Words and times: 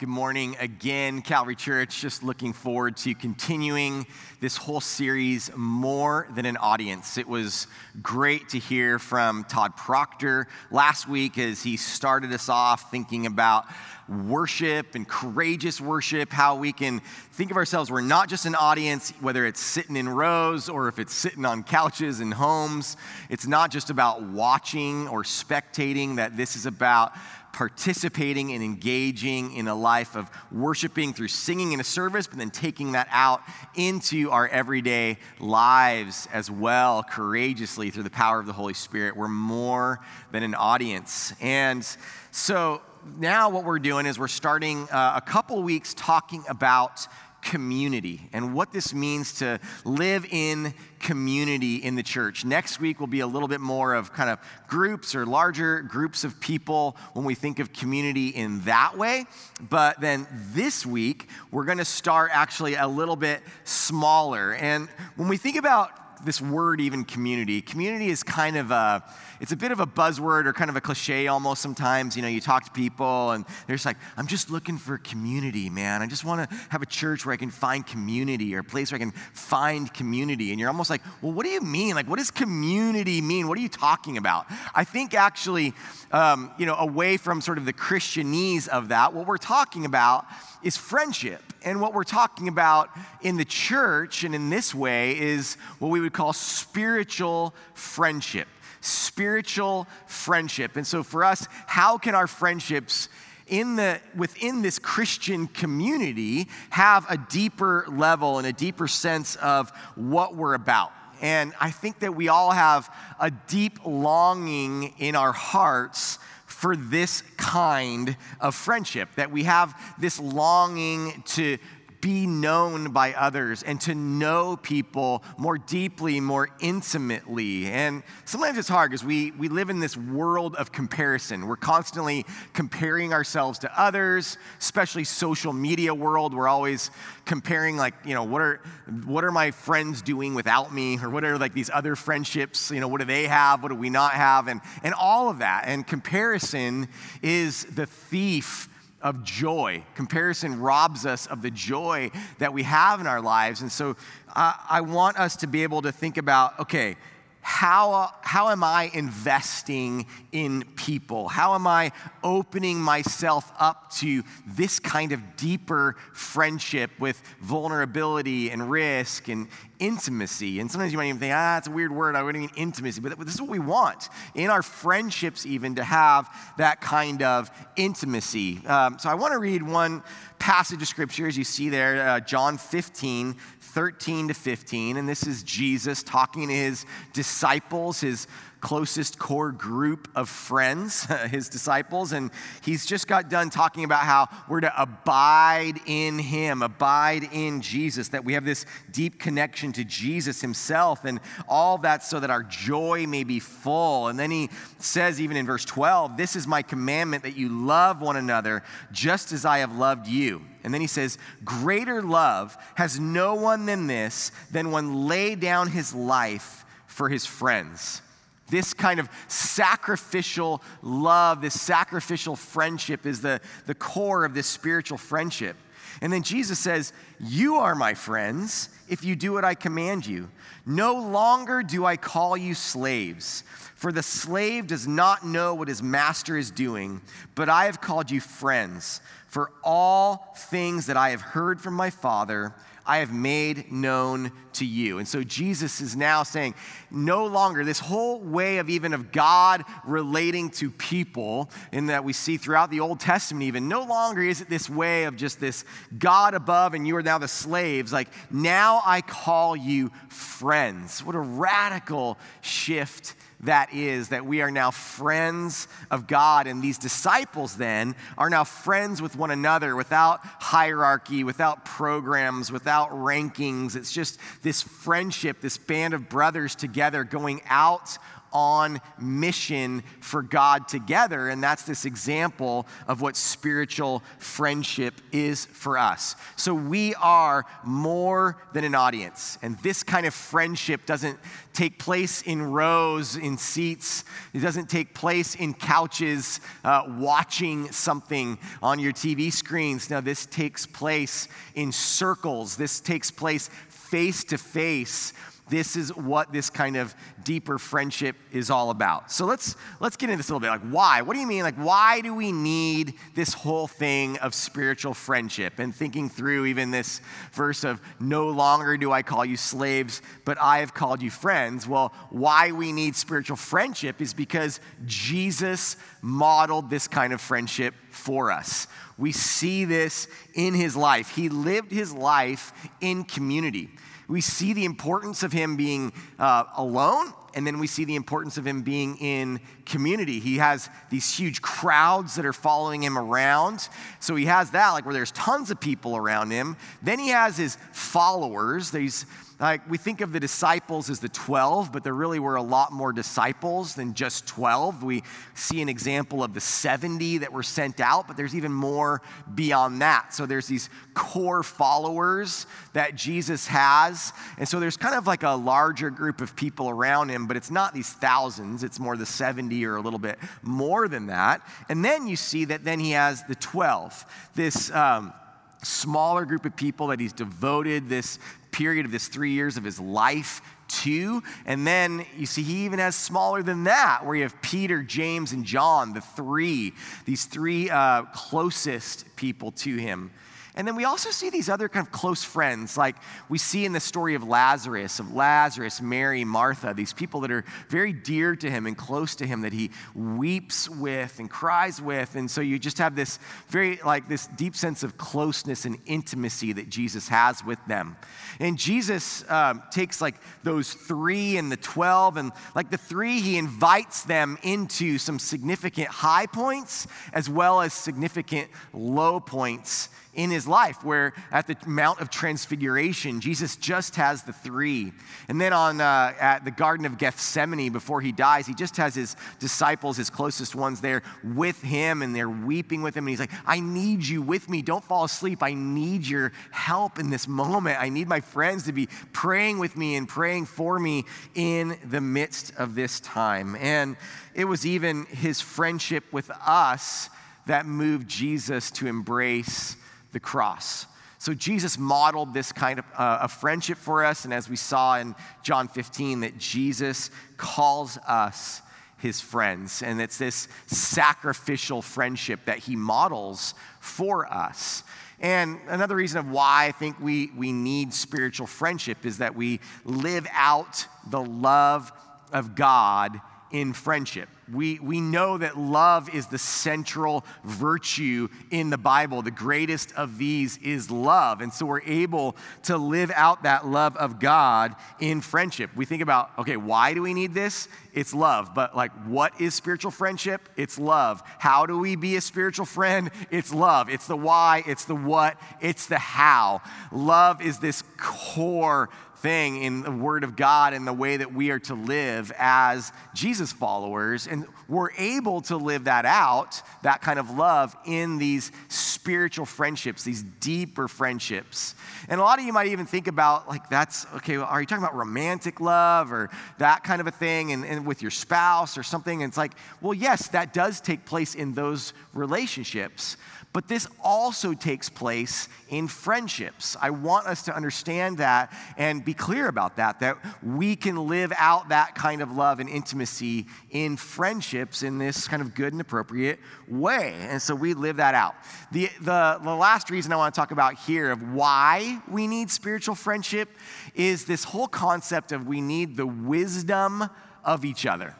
Good 0.00 0.08
morning 0.08 0.56
again, 0.58 1.20
Calvary 1.20 1.54
Church. 1.54 2.00
Just 2.00 2.22
looking 2.22 2.54
forward 2.54 2.96
to 2.96 3.14
continuing 3.14 4.06
this 4.40 4.56
whole 4.56 4.80
series, 4.80 5.50
More 5.54 6.26
Than 6.34 6.46
an 6.46 6.56
Audience. 6.56 7.18
It 7.18 7.28
was 7.28 7.66
great 8.00 8.48
to 8.48 8.58
hear 8.58 8.98
from 8.98 9.44
Todd 9.44 9.76
Proctor 9.76 10.48
last 10.70 11.06
week 11.06 11.36
as 11.36 11.62
he 11.62 11.76
started 11.76 12.32
us 12.32 12.48
off 12.48 12.90
thinking 12.90 13.26
about 13.26 13.66
worship 14.08 14.94
and 14.94 15.06
courageous 15.06 15.80
worship, 15.80 16.32
how 16.32 16.56
we 16.56 16.72
can 16.72 17.00
think 17.32 17.50
of 17.50 17.56
ourselves, 17.56 17.90
we're 17.90 18.00
not 18.00 18.28
just 18.28 18.44
an 18.44 18.54
audience, 18.54 19.12
whether 19.20 19.46
it's 19.46 19.60
sitting 19.60 19.96
in 19.96 20.08
rows 20.08 20.68
or 20.68 20.88
if 20.88 20.98
it's 20.98 21.14
sitting 21.14 21.44
on 21.44 21.62
couches 21.62 22.20
in 22.20 22.32
homes. 22.32 22.96
It's 23.28 23.46
not 23.46 23.70
just 23.70 23.90
about 23.90 24.22
watching 24.22 25.06
or 25.08 25.22
spectating, 25.22 26.16
that 26.16 26.36
this 26.36 26.56
is 26.56 26.66
about 26.66 27.12
participating 27.52 28.52
and 28.52 28.62
engaging 28.62 29.52
in 29.54 29.68
a 29.68 29.74
life 29.74 30.16
of 30.16 30.30
worshiping 30.52 31.12
through 31.12 31.28
singing 31.28 31.72
in 31.72 31.80
a 31.80 31.84
service, 31.84 32.26
but 32.26 32.38
then 32.38 32.50
taking 32.50 32.92
that 32.92 33.08
out 33.10 33.42
into 33.74 34.30
our 34.30 34.48
everyday 34.48 35.18
lives 35.38 36.28
as 36.32 36.50
well, 36.50 37.02
courageously 37.02 37.90
through 37.90 38.04
the 38.04 38.10
power 38.10 38.40
of 38.40 38.46
the 38.46 38.52
Holy 38.52 38.74
Spirit. 38.74 39.16
We're 39.16 39.28
more 39.28 40.00
than 40.32 40.42
an 40.42 40.54
audience. 40.54 41.32
And 41.40 41.86
so 42.30 42.82
now 43.18 43.50
what 43.50 43.64
we're 43.64 43.78
doing 43.78 44.06
is 44.06 44.18
we're 44.18 44.28
starting 44.28 44.88
uh, 44.90 45.14
a 45.16 45.20
couple 45.20 45.62
weeks 45.62 45.94
talking 45.94 46.44
about 46.48 47.06
community 47.42 48.28
and 48.32 48.54
what 48.54 48.72
this 48.72 48.92
means 48.94 49.34
to 49.34 49.58
live 49.84 50.26
in 50.30 50.74
community 50.98 51.76
in 51.76 51.94
the 51.94 52.02
church. 52.02 52.44
Next 52.44 52.80
week 52.80 53.00
will 53.00 53.06
be 53.06 53.20
a 53.20 53.26
little 53.26 53.48
bit 53.48 53.60
more 53.60 53.94
of 53.94 54.12
kind 54.12 54.30
of 54.30 54.38
groups 54.68 55.14
or 55.14 55.26
larger 55.26 55.80
groups 55.80 56.24
of 56.24 56.38
people 56.40 56.96
when 57.14 57.24
we 57.24 57.34
think 57.34 57.58
of 57.58 57.72
community 57.72 58.28
in 58.28 58.60
that 58.62 58.96
way. 58.96 59.24
But 59.68 60.00
then 60.00 60.26
this 60.52 60.84
week, 60.84 61.28
we're 61.50 61.64
going 61.64 61.78
to 61.78 61.84
start 61.84 62.30
actually 62.32 62.74
a 62.74 62.86
little 62.86 63.16
bit 63.16 63.42
smaller. 63.64 64.54
And 64.54 64.88
when 65.16 65.28
we 65.28 65.36
think 65.36 65.56
about 65.56 65.90
this 66.24 66.40
word 66.40 66.80
even 66.80 67.04
community. 67.04 67.60
Community 67.60 68.08
is 68.08 68.22
kind 68.22 68.56
of 68.56 68.70
a 68.70 69.02
it's 69.40 69.52
a 69.52 69.56
bit 69.56 69.72
of 69.72 69.80
a 69.80 69.86
buzzword 69.86 70.46
or 70.46 70.52
kind 70.52 70.68
of 70.68 70.76
a 70.76 70.80
cliche 70.80 71.26
almost 71.26 71.62
sometimes. 71.62 72.16
You 72.16 72.22
know 72.22 72.28
you 72.28 72.40
talk 72.40 72.64
to 72.64 72.70
people 72.70 73.30
and 73.32 73.44
they're 73.66 73.76
just 73.76 73.86
like 73.86 73.96
i'm 74.16 74.26
just 74.26 74.50
looking 74.50 74.78
for 74.78 74.98
community 74.98 75.70
man. 75.70 76.02
I 76.02 76.06
just 76.06 76.24
want 76.24 76.48
to 76.48 76.56
have 76.68 76.82
a 76.82 76.86
church 76.86 77.24
where 77.24 77.32
i 77.32 77.36
can 77.36 77.50
find 77.50 77.86
community 77.86 78.54
or 78.54 78.60
a 78.60 78.64
place 78.64 78.92
where 78.92 78.96
i 78.96 78.98
can 79.00 79.12
find 79.12 79.92
community. 79.92 80.50
And 80.50 80.60
you're 80.60 80.68
almost 80.68 80.90
like 80.90 81.02
well 81.22 81.32
what 81.32 81.44
do 81.44 81.50
you 81.50 81.60
mean? 81.60 81.94
Like 81.94 82.08
what 82.08 82.18
does 82.18 82.30
community 82.30 83.20
mean? 83.20 83.48
What 83.48 83.58
are 83.58 83.62
you 83.62 83.68
talking 83.68 84.18
about? 84.18 84.46
I 84.74 84.84
think 84.84 85.14
actually 85.14 85.74
um, 86.12 86.50
you 86.58 86.66
know 86.66 86.74
away 86.74 87.16
from 87.16 87.40
sort 87.40 87.58
of 87.58 87.64
the 87.64 87.72
christianese 87.72 88.68
of 88.68 88.88
that 88.88 89.12
what 89.12 89.26
we're 89.26 89.36
talking 89.36 89.84
about 89.84 90.26
is 90.62 90.76
friendship 90.76 91.49
and 91.62 91.80
what 91.80 91.92
we're 91.92 92.04
talking 92.04 92.48
about 92.48 92.90
in 93.20 93.36
the 93.36 93.44
church 93.44 94.24
and 94.24 94.34
in 94.34 94.50
this 94.50 94.74
way 94.74 95.18
is 95.18 95.54
what 95.78 95.88
we 95.88 96.00
would 96.00 96.12
call 96.12 96.32
spiritual 96.32 97.54
friendship. 97.74 98.48
Spiritual 98.80 99.86
friendship. 100.06 100.76
And 100.76 100.86
so 100.86 101.02
for 101.02 101.24
us, 101.24 101.46
how 101.66 101.98
can 101.98 102.14
our 102.14 102.26
friendships 102.26 103.08
in 103.46 103.76
the, 103.76 104.00
within 104.16 104.62
this 104.62 104.78
Christian 104.78 105.48
community 105.48 106.48
have 106.70 107.04
a 107.10 107.18
deeper 107.18 107.84
level 107.88 108.38
and 108.38 108.46
a 108.46 108.52
deeper 108.52 108.88
sense 108.88 109.36
of 109.36 109.70
what 109.96 110.34
we're 110.34 110.54
about? 110.54 110.92
And 111.20 111.52
I 111.60 111.70
think 111.70 111.98
that 111.98 112.14
we 112.14 112.28
all 112.28 112.52
have 112.52 112.90
a 113.18 113.30
deep 113.30 113.84
longing 113.84 114.94
in 114.98 115.14
our 115.14 115.32
hearts 115.32 116.18
for 116.60 116.76
this 116.76 117.22
kind 117.38 118.16
of 118.38 118.54
friendship, 118.54 119.08
that 119.16 119.30
we 119.30 119.44
have 119.44 119.74
this 119.98 120.20
longing 120.20 121.22
to 121.24 121.56
be 122.00 122.26
known 122.26 122.92
by 122.92 123.12
others 123.12 123.62
and 123.62 123.80
to 123.82 123.94
know 123.94 124.56
people 124.56 125.22
more 125.36 125.58
deeply, 125.58 126.20
more 126.20 126.48
intimately. 126.60 127.66
And 127.66 128.02
sometimes 128.24 128.58
it's 128.58 128.68
hard 128.68 128.90
because 128.90 129.04
we, 129.04 129.32
we 129.32 129.48
live 129.48 129.70
in 129.70 129.80
this 129.80 129.96
world 129.96 130.56
of 130.56 130.72
comparison. 130.72 131.46
We're 131.46 131.56
constantly 131.56 132.24
comparing 132.54 133.12
ourselves 133.12 133.58
to 133.60 133.80
others, 133.80 134.38
especially 134.58 135.04
social 135.04 135.52
media 135.52 135.94
world. 135.94 136.34
We're 136.34 136.48
always 136.48 136.90
comparing 137.26 137.76
like, 137.76 137.94
you 138.04 138.14
know, 138.14 138.24
what 138.24 138.42
are 138.42 138.60
what 139.04 139.24
are 139.24 139.30
my 139.30 139.50
friends 139.50 140.02
doing 140.02 140.34
without 140.34 140.72
me? 140.72 140.98
Or 140.98 141.10
what 141.10 141.24
are 141.24 141.38
like 141.38 141.54
these 141.54 141.70
other 141.72 141.96
friendships? 141.96 142.70
You 142.70 142.80
know, 142.80 142.88
what 142.88 143.00
do 143.00 143.06
they 143.06 143.26
have? 143.26 143.62
What 143.62 143.68
do 143.68 143.74
we 143.76 143.90
not 143.90 144.12
have? 144.12 144.48
And 144.48 144.60
and 144.82 144.94
all 144.94 145.28
of 145.28 145.38
that. 145.38 145.64
And 145.66 145.86
comparison 145.86 146.88
is 147.22 147.64
the 147.64 147.86
thief 147.86 148.68
of 149.02 149.22
joy. 149.24 149.82
Comparison 149.94 150.60
robs 150.60 151.06
us 151.06 151.26
of 151.26 151.42
the 151.42 151.50
joy 151.50 152.10
that 152.38 152.52
we 152.52 152.62
have 152.62 153.00
in 153.00 153.06
our 153.06 153.20
lives. 153.20 153.62
And 153.62 153.70
so 153.70 153.96
uh, 154.34 154.54
I 154.68 154.80
want 154.80 155.18
us 155.18 155.36
to 155.36 155.46
be 155.46 155.62
able 155.62 155.82
to 155.82 155.92
think 155.92 156.16
about 156.16 156.58
okay, 156.60 156.96
how, 157.42 158.12
how 158.22 158.50
am 158.50 158.62
I 158.62 158.90
investing 158.92 160.06
in 160.30 160.64
people? 160.76 161.28
How 161.28 161.54
am 161.54 161.66
I 161.66 161.92
opening 162.22 162.80
myself 162.80 163.50
up 163.58 163.90
to 163.96 164.22
this 164.46 164.78
kind 164.78 165.12
of 165.12 165.36
deeper 165.36 165.96
friendship 166.12 166.90
with 166.98 167.20
vulnerability 167.40 168.50
and 168.50 168.70
risk 168.70 169.28
and 169.28 169.48
intimacy? 169.78 170.60
And 170.60 170.70
sometimes 170.70 170.92
you 170.92 170.98
might 170.98 171.06
even 171.06 171.18
think, 171.18 171.34
ah, 171.34 171.58
it's 171.58 171.66
a 171.66 171.70
weird 171.70 171.92
word. 171.92 172.14
I 172.14 172.22
wouldn't 172.22 172.42
mean 172.42 172.50
intimacy. 172.56 173.00
But 173.00 173.18
this 173.18 173.34
is 173.34 173.40
what 173.40 173.50
we 173.50 173.58
want 173.58 174.10
in 174.34 174.50
our 174.50 174.62
friendships, 174.62 175.46
even 175.46 175.76
to 175.76 175.84
have 175.84 176.28
that 176.58 176.80
kind 176.80 177.22
of 177.22 177.50
intimacy. 177.76 178.60
Um, 178.66 178.98
so 178.98 179.08
I 179.08 179.14
want 179.14 179.32
to 179.32 179.38
read 179.38 179.62
one 179.62 180.02
passage 180.38 180.80
of 180.82 180.88
scripture, 180.88 181.26
as 181.26 181.38
you 181.38 181.44
see 181.44 181.68
there, 181.68 182.08
uh, 182.08 182.20
John 182.20 182.58
15, 182.58 183.36
13 183.72 184.28
to 184.28 184.34
15. 184.34 184.96
And 184.96 185.08
this 185.08 185.26
is 185.26 185.42
Jesus 185.42 186.02
talking 186.02 186.48
to 186.48 186.54
his 186.54 186.84
disciples, 187.12 188.00
his 188.00 188.26
closest 188.60 189.18
core 189.18 189.52
group 189.52 190.08
of 190.14 190.28
friends, 190.28 191.04
his 191.30 191.48
disciples. 191.48 192.12
And 192.12 192.30
he's 192.62 192.84
just 192.84 193.06
got 193.06 193.30
done 193.30 193.48
talking 193.48 193.84
about 193.84 194.00
how 194.00 194.28
we're 194.48 194.60
to 194.60 194.82
abide 194.82 195.80
in 195.86 196.18
him, 196.18 196.62
abide 196.62 197.28
in 197.32 197.60
Jesus, 197.60 198.08
that 198.08 198.24
we 198.24 198.34
have 198.34 198.44
this 198.44 198.66
deep 198.90 199.18
connection 199.20 199.72
to 199.72 199.84
Jesus 199.84 200.40
himself, 200.40 201.04
and 201.04 201.20
all 201.48 201.78
that 201.78 202.02
so 202.02 202.20
that 202.20 202.30
our 202.30 202.42
joy 202.42 203.06
may 203.06 203.24
be 203.24 203.38
full. 203.38 204.08
And 204.08 204.18
then 204.18 204.30
he 204.30 204.50
says, 204.78 205.20
even 205.20 205.36
in 205.36 205.46
verse 205.46 205.64
12, 205.64 206.16
This 206.16 206.34
is 206.36 206.46
my 206.46 206.62
commandment 206.62 207.22
that 207.22 207.36
you 207.36 207.48
love 207.48 208.00
one 208.02 208.16
another 208.16 208.62
just 208.90 209.32
as 209.32 209.44
I 209.44 209.58
have 209.58 209.76
loved 209.76 210.06
you. 210.08 210.42
And 210.62 210.72
then 210.74 210.80
he 210.80 210.86
says, 210.86 211.18
Greater 211.44 212.02
love 212.02 212.56
has 212.74 213.00
no 213.00 213.34
one 213.34 213.66
than 213.66 213.86
this, 213.86 214.32
than 214.50 214.70
one 214.70 215.06
lay 215.06 215.34
down 215.34 215.68
his 215.68 215.94
life 215.94 216.64
for 216.86 217.08
his 217.08 217.24
friends. 217.24 218.02
This 218.48 218.74
kind 218.74 218.98
of 218.98 219.08
sacrificial 219.28 220.62
love, 220.82 221.40
this 221.40 221.58
sacrificial 221.60 222.36
friendship 222.36 223.06
is 223.06 223.20
the, 223.20 223.40
the 223.66 223.74
core 223.74 224.24
of 224.24 224.34
this 224.34 224.46
spiritual 224.46 224.98
friendship. 224.98 225.56
And 226.00 226.12
then 226.12 226.22
Jesus 226.22 226.58
says, 226.58 226.92
You 227.20 227.56
are 227.56 227.74
my 227.74 227.94
friends 227.94 228.68
if 228.88 229.04
you 229.04 229.16
do 229.16 229.32
what 229.32 229.44
I 229.44 229.54
command 229.54 230.06
you. 230.06 230.28
No 230.66 230.94
longer 230.94 231.62
do 231.62 231.84
I 231.84 231.96
call 231.96 232.36
you 232.36 232.54
slaves, 232.54 233.44
for 233.74 233.92
the 233.92 234.02
slave 234.02 234.66
does 234.66 234.86
not 234.86 235.24
know 235.24 235.54
what 235.54 235.68
his 235.68 235.82
master 235.82 236.36
is 236.36 236.50
doing, 236.50 237.00
but 237.34 237.48
I 237.48 237.64
have 237.64 237.80
called 237.80 238.10
you 238.10 238.20
friends. 238.20 239.00
For 239.28 239.52
all 239.62 240.34
things 240.36 240.86
that 240.86 240.96
I 240.96 241.10
have 241.10 241.20
heard 241.20 241.60
from 241.60 241.74
my 241.74 241.90
Father, 241.90 242.52
I 242.90 242.98
have 242.98 243.12
made 243.12 243.70
known 243.70 244.32
to 244.54 244.66
you. 244.66 244.98
And 244.98 245.06
so 245.06 245.22
Jesus 245.22 245.80
is 245.80 245.94
now 245.94 246.24
saying, 246.24 246.56
no 246.90 247.26
longer 247.26 247.64
this 247.64 247.78
whole 247.78 248.18
way 248.18 248.58
of 248.58 248.68
even 248.68 248.92
of 248.94 249.12
God 249.12 249.62
relating 249.86 250.50
to 250.50 250.72
people, 250.72 251.52
in 251.70 251.86
that 251.86 252.02
we 252.02 252.12
see 252.12 252.36
throughout 252.36 252.68
the 252.68 252.80
Old 252.80 252.98
Testament, 252.98 253.44
even, 253.44 253.68
no 253.68 253.84
longer 253.84 254.22
is 254.22 254.40
it 254.40 254.48
this 254.48 254.68
way 254.68 255.04
of 255.04 255.14
just 255.14 255.38
this 255.38 255.64
God 255.96 256.34
above 256.34 256.74
and 256.74 256.84
you 256.84 256.96
are 256.96 257.02
now 257.04 257.18
the 257.18 257.28
slaves. 257.28 257.92
Like, 257.92 258.08
now 258.28 258.82
I 258.84 259.02
call 259.02 259.54
you 259.54 259.92
friends. 260.08 261.04
What 261.04 261.14
a 261.14 261.20
radical 261.20 262.18
shift 262.40 263.14
that 263.44 263.72
is 263.72 264.08
that 264.08 264.26
we 264.26 264.42
are 264.42 264.50
now 264.50 264.70
friends 264.70 265.66
of 265.90 266.06
God. 266.06 266.46
And 266.46 266.62
these 266.62 266.78
disciples 266.78 267.56
then 267.56 267.96
are 268.18 268.30
now 268.30 268.44
friends 268.44 269.00
with 269.00 269.16
one 269.16 269.30
another 269.30 269.74
without 269.74 270.20
hierarchy, 270.22 271.24
without 271.24 271.64
programs, 271.64 272.52
without 272.52 272.90
rankings. 272.90 273.76
It's 273.76 273.92
just 273.92 274.18
this 274.42 274.62
friendship, 274.62 275.40
this 275.40 275.58
band 275.58 275.94
of 275.94 276.08
brothers 276.08 276.54
together 276.54 277.04
going 277.04 277.40
out 277.48 277.98
on 278.32 278.80
mission 278.98 279.82
for 280.00 280.22
God 280.22 280.68
together. 280.68 281.28
And 281.28 281.42
that's 281.42 281.62
this 281.64 281.84
example 281.84 282.66
of 282.86 283.00
what 283.00 283.16
spiritual 283.16 284.02
friendship 284.18 284.94
is 285.12 285.46
for 285.46 285.78
us. 285.78 286.16
So 286.36 286.54
we 286.54 286.94
are 286.96 287.46
more 287.64 288.36
than 288.52 288.64
an 288.64 288.74
audience. 288.74 289.38
And 289.42 289.58
this 289.58 289.82
kind 289.82 290.06
of 290.06 290.14
friendship 290.14 290.86
doesn't 290.86 291.18
take 291.52 291.78
place 291.78 292.22
in 292.22 292.42
rows, 292.42 293.16
in 293.16 293.36
seats, 293.36 294.04
it 294.32 294.40
doesn't 294.40 294.70
take 294.70 294.94
place 294.94 295.34
in 295.34 295.52
couches 295.52 296.40
uh, 296.64 296.84
watching 296.86 297.70
something 297.72 298.38
on 298.62 298.78
your 298.78 298.92
TV 298.92 299.32
screens. 299.32 299.90
Now, 299.90 300.00
this 300.00 300.26
takes 300.26 300.66
place 300.66 301.28
in 301.54 301.72
circles, 301.72 302.56
this 302.56 302.80
takes 302.80 303.10
place 303.10 303.50
face 303.68 304.22
to 304.24 304.38
face 304.38 305.12
this 305.50 305.76
is 305.76 305.94
what 305.94 306.32
this 306.32 306.48
kind 306.48 306.76
of 306.76 306.94
deeper 307.24 307.58
friendship 307.58 308.16
is 308.32 308.50
all 308.50 308.70
about. 308.70 309.10
So 309.10 309.26
let's 309.26 309.56
let's 309.80 309.96
get 309.96 310.08
into 310.08 310.18
this 310.18 310.30
a 310.30 310.32
little 310.32 310.40
bit. 310.40 310.50
Like 310.50 310.72
why? 310.72 311.02
What 311.02 311.14
do 311.14 311.20
you 311.20 311.26
mean? 311.26 311.42
Like 311.42 311.56
why 311.56 312.00
do 312.00 312.14
we 312.14 312.32
need 312.32 312.94
this 313.14 313.34
whole 313.34 313.66
thing 313.66 314.16
of 314.18 314.32
spiritual 314.34 314.94
friendship? 314.94 315.58
And 315.58 315.74
thinking 315.74 316.08
through 316.08 316.46
even 316.46 316.70
this 316.70 317.00
verse 317.32 317.64
of 317.64 317.80
no 317.98 318.28
longer 318.28 318.76
do 318.76 318.92
I 318.92 319.02
call 319.02 319.24
you 319.24 319.36
slaves, 319.36 320.00
but 320.24 320.40
I 320.40 320.58
have 320.58 320.72
called 320.72 321.02
you 321.02 321.10
friends. 321.10 321.66
Well, 321.66 321.92
why 322.10 322.52
we 322.52 322.72
need 322.72 322.96
spiritual 322.96 323.36
friendship 323.36 324.00
is 324.00 324.14
because 324.14 324.60
Jesus 324.86 325.76
modeled 326.00 326.70
this 326.70 326.88
kind 326.88 327.12
of 327.12 327.20
friendship 327.20 327.74
for 327.90 328.30
us. 328.30 328.68
We 328.96 329.12
see 329.12 329.64
this 329.64 330.06
in 330.34 330.54
his 330.54 330.76
life. 330.76 331.14
He 331.16 331.28
lived 331.28 331.72
his 331.72 331.92
life 331.92 332.52
in 332.80 333.04
community 333.04 333.70
we 334.10 334.20
see 334.20 334.52
the 334.52 334.64
importance 334.64 335.22
of 335.22 335.32
him 335.32 335.56
being 335.56 335.92
uh, 336.18 336.44
alone, 336.56 337.12
and 337.34 337.46
then 337.46 337.60
we 337.60 337.68
see 337.68 337.84
the 337.84 337.94
importance 337.94 338.36
of 338.38 338.46
him 338.46 338.62
being 338.62 338.96
in 338.96 339.40
community. 339.64 340.18
He 340.18 340.38
has 340.38 340.68
these 340.90 341.16
huge 341.16 341.40
crowds 341.40 342.16
that 342.16 342.26
are 342.26 342.32
following 342.32 342.82
him 342.82 342.98
around. 342.98 343.68
So 344.00 344.16
he 344.16 344.24
has 344.24 344.50
that, 344.50 344.70
like 344.70 344.84
where 344.84 344.94
there's 344.94 345.12
tons 345.12 345.52
of 345.52 345.60
people 345.60 345.96
around 345.96 346.32
him. 346.32 346.56
Then 346.82 346.98
he 346.98 347.08
has 347.08 347.36
his 347.36 347.56
followers. 347.72 348.72
These 348.72 349.06
like 349.40 349.68
we 349.70 349.78
think 349.78 350.02
of 350.02 350.12
the 350.12 350.20
disciples 350.20 350.90
as 350.90 351.00
the 351.00 351.08
12, 351.08 351.72
but 351.72 351.82
there 351.82 351.94
really 351.94 352.18
were 352.18 352.36
a 352.36 352.42
lot 352.42 352.72
more 352.72 352.92
disciples 352.92 353.74
than 353.74 353.94
just 353.94 354.26
12. 354.26 354.82
We 354.82 355.02
see 355.34 355.62
an 355.62 355.68
example 355.68 356.22
of 356.22 356.34
the 356.34 356.40
70 356.40 357.18
that 357.18 357.32
were 357.32 357.42
sent 357.42 357.80
out, 357.80 358.06
but 358.06 358.18
there's 358.18 358.36
even 358.36 358.52
more 358.52 359.00
beyond 359.34 359.80
that. 359.80 360.12
So 360.12 360.26
there's 360.26 360.46
these 360.46 360.68
core 360.92 361.42
followers 361.42 362.46
that 362.74 362.96
Jesus 362.96 363.46
has. 363.46 364.12
And 364.36 364.46
so 364.46 364.60
there's 364.60 364.76
kind 364.76 364.94
of 364.94 365.06
like 365.06 365.22
a 365.22 365.30
larger 365.30 365.88
group 365.88 366.20
of 366.20 366.36
people 366.36 366.68
around 366.68 367.08
him, 367.08 367.26
but 367.26 367.36
it's 367.36 367.50
not 367.50 367.72
these 367.72 367.90
thousands, 367.90 368.62
it's 368.62 368.78
more 368.78 368.96
the 368.96 369.06
70 369.06 369.64
or 369.64 369.76
a 369.76 369.80
little 369.80 369.98
bit 369.98 370.18
more 370.42 370.86
than 370.86 371.06
that. 371.06 371.40
And 371.70 371.82
then 371.82 372.06
you 372.06 372.16
see 372.16 372.44
that 372.46 372.64
then 372.64 372.78
he 372.78 372.90
has 372.90 373.24
the 373.24 373.34
12. 373.36 374.04
This 374.34 374.70
um, 374.72 375.14
smaller 375.62 376.24
group 376.24 376.44
of 376.44 376.56
people 376.56 376.88
that 376.88 377.00
he's 377.00 377.12
devoted 377.12 377.88
this 377.88 378.18
period 378.50 378.86
of 378.86 378.92
this 378.92 379.08
three 379.08 379.32
years 379.32 379.56
of 379.56 379.64
his 379.64 379.78
life 379.78 380.40
to. 380.68 381.22
And 381.46 381.66
then 381.66 382.04
you 382.16 382.26
see, 382.26 382.42
he 382.42 382.64
even 382.64 382.78
has 382.78 382.94
smaller 382.94 383.42
than 383.42 383.64
that, 383.64 384.04
where 384.04 384.16
you 384.16 384.22
have 384.22 384.40
Peter, 384.42 384.82
James, 384.82 385.32
and 385.32 385.44
John, 385.44 385.92
the 385.92 386.00
three, 386.00 386.72
these 387.04 387.24
three 387.24 387.70
uh, 387.70 388.02
closest 388.14 389.16
people 389.16 389.52
to 389.52 389.76
him. 389.76 390.10
And 390.56 390.66
then 390.66 390.74
we 390.74 390.84
also 390.84 391.10
see 391.10 391.30
these 391.30 391.48
other 391.48 391.68
kind 391.68 391.86
of 391.86 391.92
close 391.92 392.24
friends, 392.24 392.76
like 392.76 392.96
we 393.28 393.38
see 393.38 393.64
in 393.64 393.72
the 393.72 393.80
story 393.80 394.14
of 394.14 394.24
Lazarus, 394.24 394.98
of 394.98 395.14
Lazarus, 395.14 395.80
Mary, 395.80 396.24
Martha, 396.24 396.74
these 396.74 396.92
people 396.92 397.20
that 397.20 397.30
are 397.30 397.44
very 397.68 397.92
dear 397.92 398.34
to 398.36 398.50
him 398.50 398.66
and 398.66 398.76
close 398.76 399.14
to 399.16 399.26
him 399.26 399.42
that 399.42 399.52
he 399.52 399.70
weeps 399.94 400.68
with 400.68 401.18
and 401.18 401.30
cries 401.30 401.80
with. 401.80 402.16
And 402.16 402.30
so 402.30 402.40
you 402.40 402.58
just 402.58 402.78
have 402.78 402.96
this 402.96 403.18
very, 403.48 403.78
like, 403.84 404.08
this 404.08 404.26
deep 404.26 404.56
sense 404.56 404.82
of 404.82 404.98
closeness 404.98 405.64
and 405.64 405.78
intimacy 405.86 406.52
that 406.54 406.68
Jesus 406.68 407.08
has 407.08 407.44
with 407.44 407.64
them. 407.66 407.96
And 408.40 408.58
Jesus 408.58 409.24
um, 409.30 409.62
takes 409.70 410.00
like 410.00 410.16
those 410.42 410.74
three 410.74 411.36
and 411.36 411.50
the 411.52 411.56
12, 411.56 412.16
and 412.16 412.32
like 412.54 412.70
the 412.70 412.78
three, 412.78 413.20
he 413.20 413.38
invites 413.38 414.02
them 414.02 414.36
into 414.42 414.98
some 414.98 415.18
significant 415.18 415.88
high 415.88 416.26
points 416.26 416.86
as 417.12 417.28
well 417.28 417.60
as 417.60 417.72
significant 417.72 418.50
low 418.72 419.20
points 419.20 419.90
in 420.12 420.30
his 420.30 420.48
life, 420.48 420.82
where 420.82 421.12
at 421.30 421.46
the 421.46 421.56
Mount 421.66 422.00
of 422.00 422.10
Transfiguration, 422.10 423.20
Jesus 423.20 423.54
just 423.56 423.94
has 423.96 424.24
the 424.24 424.32
three. 424.32 424.92
And 425.28 425.40
then 425.40 425.52
on 425.52 425.80
uh, 425.80 426.12
at 426.18 426.44
the 426.44 426.50
Garden 426.50 426.84
of 426.84 426.98
Gethsemane, 426.98 427.70
before 427.70 428.00
he 428.00 428.10
dies, 428.10 428.46
he 428.46 428.54
just 428.54 428.76
has 428.76 428.94
his 428.94 429.14
disciples, 429.38 429.96
his 429.96 430.10
closest 430.10 430.54
ones 430.56 430.80
there 430.80 431.02
with 431.22 431.62
him, 431.62 432.02
and 432.02 432.14
they're 432.14 432.28
weeping 432.28 432.82
with 432.82 432.96
him. 432.96 433.04
And 433.04 433.10
he's 433.10 433.20
like, 433.20 433.30
I 433.46 433.60
need 433.60 434.04
you 434.04 434.20
with 434.20 434.48
me. 434.48 434.62
Don't 434.62 434.82
fall 434.82 435.04
asleep. 435.04 435.42
I 435.42 435.54
need 435.54 436.06
your 436.06 436.32
help 436.50 436.98
in 436.98 437.10
this 437.10 437.28
moment. 437.28 437.80
I 437.80 437.88
need 437.88 438.08
my 438.08 438.20
friends 438.20 438.64
to 438.64 438.72
be 438.72 438.88
praying 439.12 439.58
with 439.58 439.76
me 439.76 439.94
and 439.94 440.08
praying 440.08 440.46
for 440.46 440.78
me 440.78 441.04
in 441.36 441.78
the 441.84 442.00
midst 442.00 442.52
of 442.56 442.74
this 442.74 442.98
time. 442.98 443.54
And 443.56 443.96
it 444.34 444.46
was 444.46 444.66
even 444.66 445.06
his 445.06 445.40
friendship 445.40 446.04
with 446.12 446.30
us 446.44 447.10
that 447.46 447.66
moved 447.66 448.08
Jesus 448.08 448.70
to 448.72 448.86
embrace 448.86 449.76
the 450.12 450.20
cross. 450.20 450.86
So 451.18 451.34
Jesus 451.34 451.76
modeled 451.78 452.32
this 452.32 452.50
kind 452.50 452.78
of 452.78 452.84
uh, 452.96 453.18
a 453.22 453.28
friendship 453.28 453.76
for 453.76 454.04
us, 454.04 454.24
and 454.24 454.32
as 454.32 454.48
we 454.48 454.56
saw 454.56 454.98
in 454.98 455.14
John 455.42 455.68
15, 455.68 456.20
that 456.20 456.38
Jesus 456.38 457.10
calls 457.36 457.98
us 458.08 458.62
his 458.96 459.20
friends, 459.20 459.82
and 459.82 460.00
it's 460.00 460.18
this 460.18 460.48
sacrificial 460.66 461.82
friendship 461.82 462.40
that 462.46 462.58
he 462.58 462.76
models 462.76 463.54
for 463.80 464.26
us. 464.32 464.82
And 465.20 465.58
another 465.68 465.96
reason 465.96 466.18
of 466.18 466.30
why 466.30 466.66
I 466.66 466.72
think 466.72 466.98
we, 466.98 467.30
we 467.36 467.52
need 467.52 467.92
spiritual 467.92 468.46
friendship 468.46 469.04
is 469.04 469.18
that 469.18 469.34
we 469.34 469.60
live 469.84 470.26
out 470.32 470.86
the 471.10 471.20
love 471.20 471.92
of 472.32 472.54
God 472.54 473.20
in 473.50 473.74
friendship. 473.74 474.28
We, 474.52 474.78
we 474.78 475.00
know 475.00 475.38
that 475.38 475.58
love 475.58 476.12
is 476.14 476.26
the 476.26 476.38
central 476.38 477.24
virtue 477.44 478.28
in 478.50 478.70
the 478.70 478.78
Bible. 478.78 479.22
The 479.22 479.30
greatest 479.30 479.92
of 479.92 480.18
these 480.18 480.56
is 480.58 480.90
love. 480.90 481.40
And 481.40 481.52
so 481.52 481.66
we're 481.66 481.82
able 481.82 482.36
to 482.64 482.76
live 482.76 483.10
out 483.14 483.44
that 483.44 483.66
love 483.66 483.96
of 483.96 484.20
God 484.20 484.74
in 484.98 485.20
friendship. 485.20 485.70
We 485.74 485.84
think 485.84 486.02
about, 486.02 486.30
okay, 486.38 486.56
why 486.56 486.94
do 486.94 487.02
we 487.02 487.14
need 487.14 487.34
this? 487.34 487.68
It's 487.92 488.14
love. 488.14 488.54
But 488.54 488.76
like, 488.76 488.92
what 489.04 489.40
is 489.40 489.54
spiritual 489.54 489.90
friendship? 489.90 490.48
It's 490.56 490.78
love. 490.78 491.22
How 491.38 491.66
do 491.66 491.78
we 491.78 491.96
be 491.96 492.16
a 492.16 492.20
spiritual 492.20 492.66
friend? 492.66 493.10
It's 493.30 493.52
love. 493.52 493.88
It's 493.88 494.06
the 494.06 494.16
why, 494.16 494.62
it's 494.66 494.84
the 494.84 494.94
what, 494.94 495.36
it's 495.60 495.86
the 495.86 495.98
how. 495.98 496.62
Love 496.92 497.42
is 497.42 497.58
this 497.58 497.82
core 497.96 498.90
thing 499.20 499.62
in 499.62 499.82
the 499.82 499.90
Word 499.90 500.24
of 500.24 500.36
God 500.36 500.72
and 500.72 500.86
the 500.86 500.92
way 500.92 501.16
that 501.16 501.32
we 501.32 501.50
are 501.50 501.58
to 501.60 501.74
live 501.74 502.32
as 502.38 502.92
Jesus 503.14 503.52
followers. 503.52 504.26
And 504.26 504.46
we're 504.68 504.90
able 504.98 505.40
to 505.42 505.56
live 505.56 505.84
that 505.84 506.06
out, 506.06 506.62
that 506.82 507.02
kind 507.02 507.18
of 507.18 507.30
love, 507.30 507.76
in 507.84 508.18
these 508.18 508.50
spiritual 508.68 509.46
friendships, 509.46 510.04
these 510.04 510.22
deeper 510.22 510.88
friendships. 510.88 511.74
And 512.08 512.20
a 512.20 512.24
lot 512.24 512.38
of 512.38 512.44
you 512.44 512.52
might 512.52 512.68
even 512.68 512.86
think 512.86 513.06
about, 513.06 513.48
like, 513.48 513.68
that's 513.68 514.06
okay, 514.16 514.38
well, 514.38 514.46
are 514.46 514.60
you 514.60 514.66
talking 514.66 514.84
about 514.84 514.96
romantic 514.96 515.60
love 515.60 516.12
or 516.12 516.30
that 516.58 516.84
kind 516.84 517.00
of 517.00 517.06
a 517.06 517.10
thing 517.10 517.52
and, 517.52 517.64
and 517.64 517.86
with 517.86 518.02
your 518.02 518.10
spouse 518.10 518.78
or 518.78 518.82
something? 518.82 519.22
And 519.22 519.30
it's 519.30 519.38
like, 519.38 519.52
well, 519.80 519.94
yes, 519.94 520.28
that 520.28 520.52
does 520.52 520.80
take 520.80 521.04
place 521.04 521.34
in 521.34 521.54
those 521.54 521.92
relationships. 522.14 523.16
But 523.52 523.66
this 523.66 523.88
also 524.02 524.54
takes 524.54 524.88
place 524.88 525.48
in 525.68 525.88
friendships. 525.88 526.76
I 526.80 526.90
want 526.90 527.26
us 527.26 527.42
to 527.42 527.54
understand 527.54 528.18
that 528.18 528.52
and 528.76 529.04
be 529.04 529.12
clear 529.12 529.48
about 529.48 529.76
that, 529.76 529.98
that 530.00 530.18
we 530.40 530.76
can 530.76 531.08
live 531.08 531.32
out 531.36 531.70
that 531.70 531.96
kind 531.96 532.22
of 532.22 532.30
love 532.30 532.60
and 532.60 532.68
intimacy 532.68 533.46
in 533.70 533.96
friendships 533.96 534.84
in 534.84 534.98
this 534.98 535.26
kind 535.26 535.42
of 535.42 535.56
good 535.56 535.72
and 535.72 535.80
appropriate 535.80 536.38
way. 536.68 537.16
And 537.22 537.42
so 537.42 537.56
we 537.56 537.74
live 537.74 537.96
that 537.96 538.14
out. 538.14 538.36
The, 538.70 538.88
the, 539.00 539.40
the 539.42 539.54
last 539.54 539.90
reason 539.90 540.12
I 540.12 540.16
want 540.16 540.32
to 540.32 540.40
talk 540.40 540.52
about 540.52 540.74
here 540.74 541.10
of 541.10 541.32
why 541.32 542.00
we 542.08 542.28
need 542.28 542.52
spiritual 542.52 542.94
friendship 542.94 543.48
is 543.96 544.26
this 544.26 544.44
whole 544.44 544.68
concept 544.68 545.32
of 545.32 545.48
we 545.48 545.60
need 545.60 545.96
the 545.96 546.06
wisdom 546.06 547.04
of 547.44 547.64
each 547.64 547.84
other. 547.84 548.14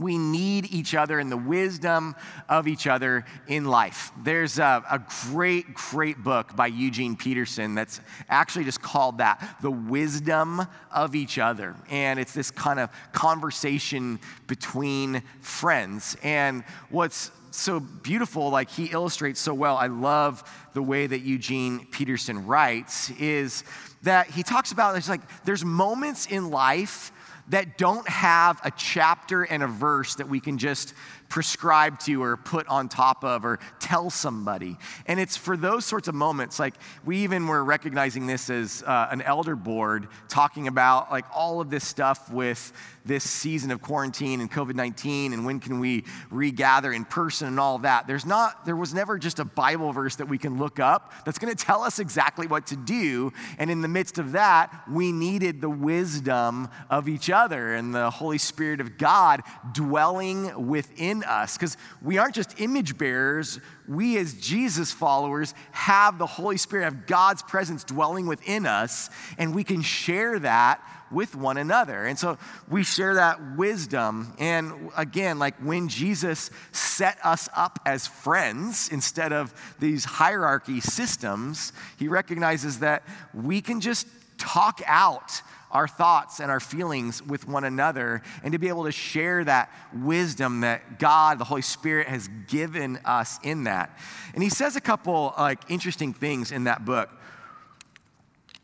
We 0.00 0.16
need 0.16 0.72
each 0.72 0.94
other 0.94 1.18
and 1.18 1.30
the 1.30 1.36
wisdom 1.36 2.16
of 2.48 2.66
each 2.66 2.86
other 2.86 3.26
in 3.46 3.66
life. 3.66 4.10
There's 4.22 4.58
a, 4.58 4.82
a, 4.90 5.02
great, 5.30 5.74
great 5.74 6.24
book 6.24 6.56
by 6.56 6.68
Eugene 6.68 7.14
Peterson 7.14 7.74
that's 7.74 8.00
actually 8.30 8.64
just 8.64 8.80
called 8.80 9.18
that 9.18 9.58
The 9.60 9.70
Wisdom 9.70 10.66
of 10.90 11.14
Each 11.14 11.38
Other. 11.38 11.76
And 11.90 12.18
it's 12.18 12.32
this 12.32 12.50
kind 12.50 12.80
of 12.80 12.88
conversation 13.12 14.18
between 14.46 15.22
friends. 15.40 16.16
And 16.22 16.64
what's 16.88 17.30
so 17.50 17.78
beautiful, 17.78 18.48
like 18.48 18.70
he 18.70 18.86
illustrates 18.86 19.40
so 19.40 19.52
well, 19.52 19.76
I 19.76 19.88
love 19.88 20.42
the 20.72 20.82
way 20.82 21.06
that 21.06 21.20
Eugene 21.20 21.86
Peterson 21.90 22.46
writes, 22.46 23.10
is 23.10 23.62
that 24.02 24.28
he 24.28 24.42
talks 24.42 24.72
about 24.72 24.96
it's 24.96 25.08
like 25.08 25.20
there's 25.44 25.64
moments 25.64 26.26
in 26.26 26.50
life 26.50 27.12
that 27.48 27.76
don't 27.78 28.08
have 28.08 28.60
a 28.64 28.70
chapter 28.70 29.42
and 29.42 29.62
a 29.62 29.66
verse 29.66 30.14
that 30.16 30.28
we 30.28 30.40
can 30.40 30.58
just 30.58 30.94
prescribe 31.28 31.98
to 31.98 32.22
or 32.22 32.36
put 32.36 32.66
on 32.68 32.88
top 32.88 33.24
of 33.24 33.44
or 33.44 33.58
tell 33.80 34.10
somebody. 34.10 34.76
And 35.06 35.18
it's 35.18 35.36
for 35.36 35.56
those 35.56 35.84
sorts 35.84 36.06
of 36.06 36.14
moments, 36.14 36.58
like 36.58 36.74
we 37.04 37.18
even 37.18 37.46
were 37.46 37.64
recognizing 37.64 38.26
this 38.26 38.50
as 38.50 38.82
uh, 38.86 39.08
an 39.10 39.22
elder 39.22 39.56
board 39.56 40.08
talking 40.28 40.68
about 40.68 41.10
like 41.10 41.24
all 41.34 41.60
of 41.60 41.70
this 41.70 41.86
stuff 41.86 42.30
with 42.30 42.72
this 43.04 43.28
season 43.28 43.70
of 43.70 43.82
quarantine 43.82 44.40
and 44.40 44.50
COVID 44.50 44.74
19 44.74 45.32
and 45.32 45.44
when 45.44 45.60
can 45.60 45.80
we 45.80 46.04
regather 46.30 46.92
in 46.92 47.04
person 47.04 47.48
and 47.48 47.60
all 47.60 47.78
that. 47.78 48.06
There's 48.06 48.26
not, 48.26 48.64
there 48.64 48.76
was 48.76 48.94
never 48.94 49.18
just 49.18 49.38
a 49.38 49.44
Bible 49.44 49.92
verse 49.92 50.16
that 50.16 50.28
we 50.28 50.38
can 50.38 50.58
look 50.58 50.80
up 50.80 51.12
that's 51.24 51.38
going 51.38 51.54
to 51.54 51.64
tell 51.64 51.82
us 51.82 51.98
exactly 51.98 52.46
what 52.46 52.66
to 52.68 52.76
do. 52.76 53.32
And 53.58 53.70
in 53.70 53.80
the 53.80 53.88
midst 53.88 54.18
of 54.18 54.32
that, 54.32 54.84
we 54.90 55.12
needed 55.12 55.60
the 55.60 55.70
wisdom 55.70 56.68
of 56.90 57.08
each 57.08 57.30
other 57.30 57.74
and 57.74 57.94
the 57.94 58.10
Holy 58.10 58.38
Spirit 58.38 58.80
of 58.80 58.98
God 58.98 59.42
dwelling 59.72 60.68
within 60.68 61.24
us. 61.24 61.56
Because 61.56 61.76
we 62.00 62.18
aren't 62.18 62.34
just 62.34 62.60
image 62.60 62.98
bearers, 62.98 63.60
we 63.88 64.16
as 64.18 64.34
Jesus 64.34 64.92
followers 64.92 65.54
have 65.72 66.18
the 66.18 66.26
Holy 66.26 66.56
Spirit, 66.56 66.84
have 66.84 67.06
God's 67.06 67.42
presence 67.42 67.84
dwelling 67.84 68.26
within 68.26 68.66
us, 68.66 69.10
and 69.38 69.54
we 69.54 69.64
can 69.64 69.82
share 69.82 70.38
that 70.38 70.80
with 71.10 71.34
one 71.36 71.58
another. 71.58 72.04
And 72.04 72.18
so 72.18 72.38
we 72.68 72.84
share 72.84 73.14
that 73.14 73.56
wisdom. 73.56 74.34
And 74.38 74.90
again, 74.96 75.38
like 75.38 75.56
when 75.56 75.88
Jesus 75.88 76.50
set 76.72 77.18
us 77.22 77.48
up 77.54 77.78
as 77.84 78.06
friends 78.06 78.88
instead 78.90 79.32
of 79.32 79.52
these 79.78 80.04
hierarchy 80.04 80.80
systems, 80.80 81.72
he 81.98 82.08
recognizes 82.08 82.78
that 82.78 83.02
we 83.34 83.60
can 83.60 83.80
just 83.80 84.06
talk 84.38 84.80
out 84.86 85.42
our 85.72 85.88
thoughts 85.88 86.38
and 86.38 86.50
our 86.50 86.60
feelings 86.60 87.22
with 87.22 87.48
one 87.48 87.64
another 87.64 88.22
and 88.42 88.52
to 88.52 88.58
be 88.58 88.68
able 88.68 88.84
to 88.84 88.92
share 88.92 89.42
that 89.44 89.70
wisdom 89.94 90.60
that 90.60 90.98
God, 90.98 91.38
the 91.38 91.44
Holy 91.44 91.62
Spirit, 91.62 92.06
has 92.06 92.28
given 92.46 92.98
us 93.04 93.38
in 93.42 93.64
that. 93.64 93.98
And 94.34 94.42
he 94.42 94.50
says 94.50 94.76
a 94.76 94.80
couple 94.80 95.34
like 95.36 95.60
interesting 95.68 96.12
things 96.12 96.52
in 96.52 96.64
that 96.64 96.84
book. 96.84 97.10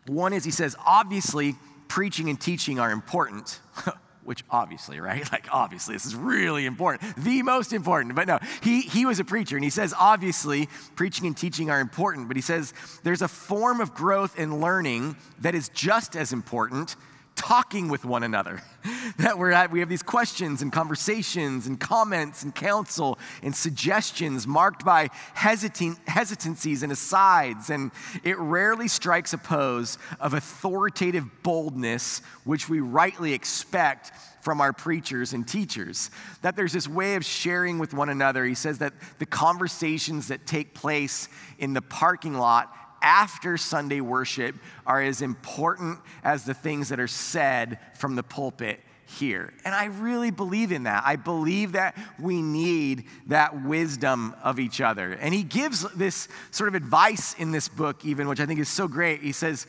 One 0.06 0.32
is 0.32 0.44
he 0.44 0.50
says, 0.50 0.76
obviously, 0.86 1.56
preaching 1.88 2.28
and 2.28 2.40
teaching 2.40 2.78
are 2.78 2.90
important. 2.90 3.58
Which 4.28 4.44
obviously, 4.50 5.00
right? 5.00 5.26
Like, 5.32 5.48
obviously, 5.50 5.94
this 5.94 6.04
is 6.04 6.14
really 6.14 6.66
important, 6.66 7.16
the 7.16 7.42
most 7.42 7.72
important. 7.72 8.14
But 8.14 8.28
no, 8.28 8.38
he, 8.62 8.82
he 8.82 9.06
was 9.06 9.20
a 9.20 9.24
preacher, 9.24 9.56
and 9.56 9.64
he 9.64 9.70
says, 9.70 9.94
obviously, 9.98 10.68
preaching 10.96 11.26
and 11.26 11.34
teaching 11.34 11.70
are 11.70 11.80
important, 11.80 12.28
but 12.28 12.36
he 12.36 12.42
says 12.42 12.74
there's 13.04 13.22
a 13.22 13.28
form 13.28 13.80
of 13.80 13.94
growth 13.94 14.38
and 14.38 14.60
learning 14.60 15.16
that 15.40 15.54
is 15.54 15.70
just 15.70 16.14
as 16.14 16.34
important 16.34 16.96
talking 17.38 17.88
with 17.88 18.04
one 18.04 18.24
another. 18.24 18.60
that 19.18 19.38
we're 19.38 19.52
at, 19.52 19.70
we 19.70 19.80
have 19.80 19.88
these 19.88 20.02
questions 20.02 20.60
and 20.60 20.72
conversations 20.72 21.66
and 21.66 21.78
comments 21.78 22.42
and 22.42 22.54
counsel 22.54 23.18
and 23.42 23.54
suggestions 23.54 24.46
marked 24.46 24.84
by 24.84 25.08
hesitant, 25.34 25.98
hesitancies 26.06 26.82
and 26.82 26.92
asides, 26.92 27.70
and 27.70 27.92
it 28.24 28.36
rarely 28.38 28.88
strikes 28.88 29.32
a 29.32 29.38
pose 29.38 29.98
of 30.20 30.34
authoritative 30.34 31.24
boldness, 31.42 32.20
which 32.44 32.68
we 32.68 32.80
rightly 32.80 33.32
expect 33.32 34.12
from 34.42 34.60
our 34.60 34.72
preachers 34.72 35.32
and 35.32 35.46
teachers. 35.46 36.10
That 36.42 36.56
there's 36.56 36.72
this 36.72 36.88
way 36.88 37.14
of 37.14 37.24
sharing 37.24 37.78
with 37.78 37.94
one 37.94 38.08
another. 38.08 38.44
He 38.44 38.54
says 38.54 38.78
that 38.78 38.94
the 39.18 39.26
conversations 39.26 40.28
that 40.28 40.46
take 40.46 40.74
place 40.74 41.28
in 41.58 41.72
the 41.72 41.82
parking 41.82 42.34
lot 42.34 42.72
after 43.02 43.56
Sunday 43.56 44.00
worship 44.00 44.54
are 44.86 45.02
as 45.02 45.22
important 45.22 45.98
as 46.22 46.44
the 46.44 46.54
things 46.54 46.88
that 46.88 47.00
are 47.00 47.08
said 47.08 47.78
from 47.94 48.16
the 48.16 48.22
pulpit 48.22 48.80
here. 49.06 49.54
And 49.64 49.74
I 49.74 49.86
really 49.86 50.30
believe 50.30 50.70
in 50.70 50.82
that. 50.82 51.02
I 51.06 51.16
believe 51.16 51.72
that 51.72 51.96
we 52.18 52.42
need 52.42 53.04
that 53.28 53.64
wisdom 53.64 54.34
of 54.42 54.60
each 54.60 54.80
other. 54.80 55.12
And 55.12 55.32
he 55.32 55.42
gives 55.42 55.82
this 55.92 56.28
sort 56.50 56.68
of 56.68 56.74
advice 56.74 57.34
in 57.34 57.50
this 57.50 57.68
book, 57.68 58.04
even, 58.04 58.28
which 58.28 58.40
I 58.40 58.46
think 58.46 58.60
is 58.60 58.68
so 58.68 58.86
great. 58.86 59.22
He 59.22 59.32
says, 59.32 59.66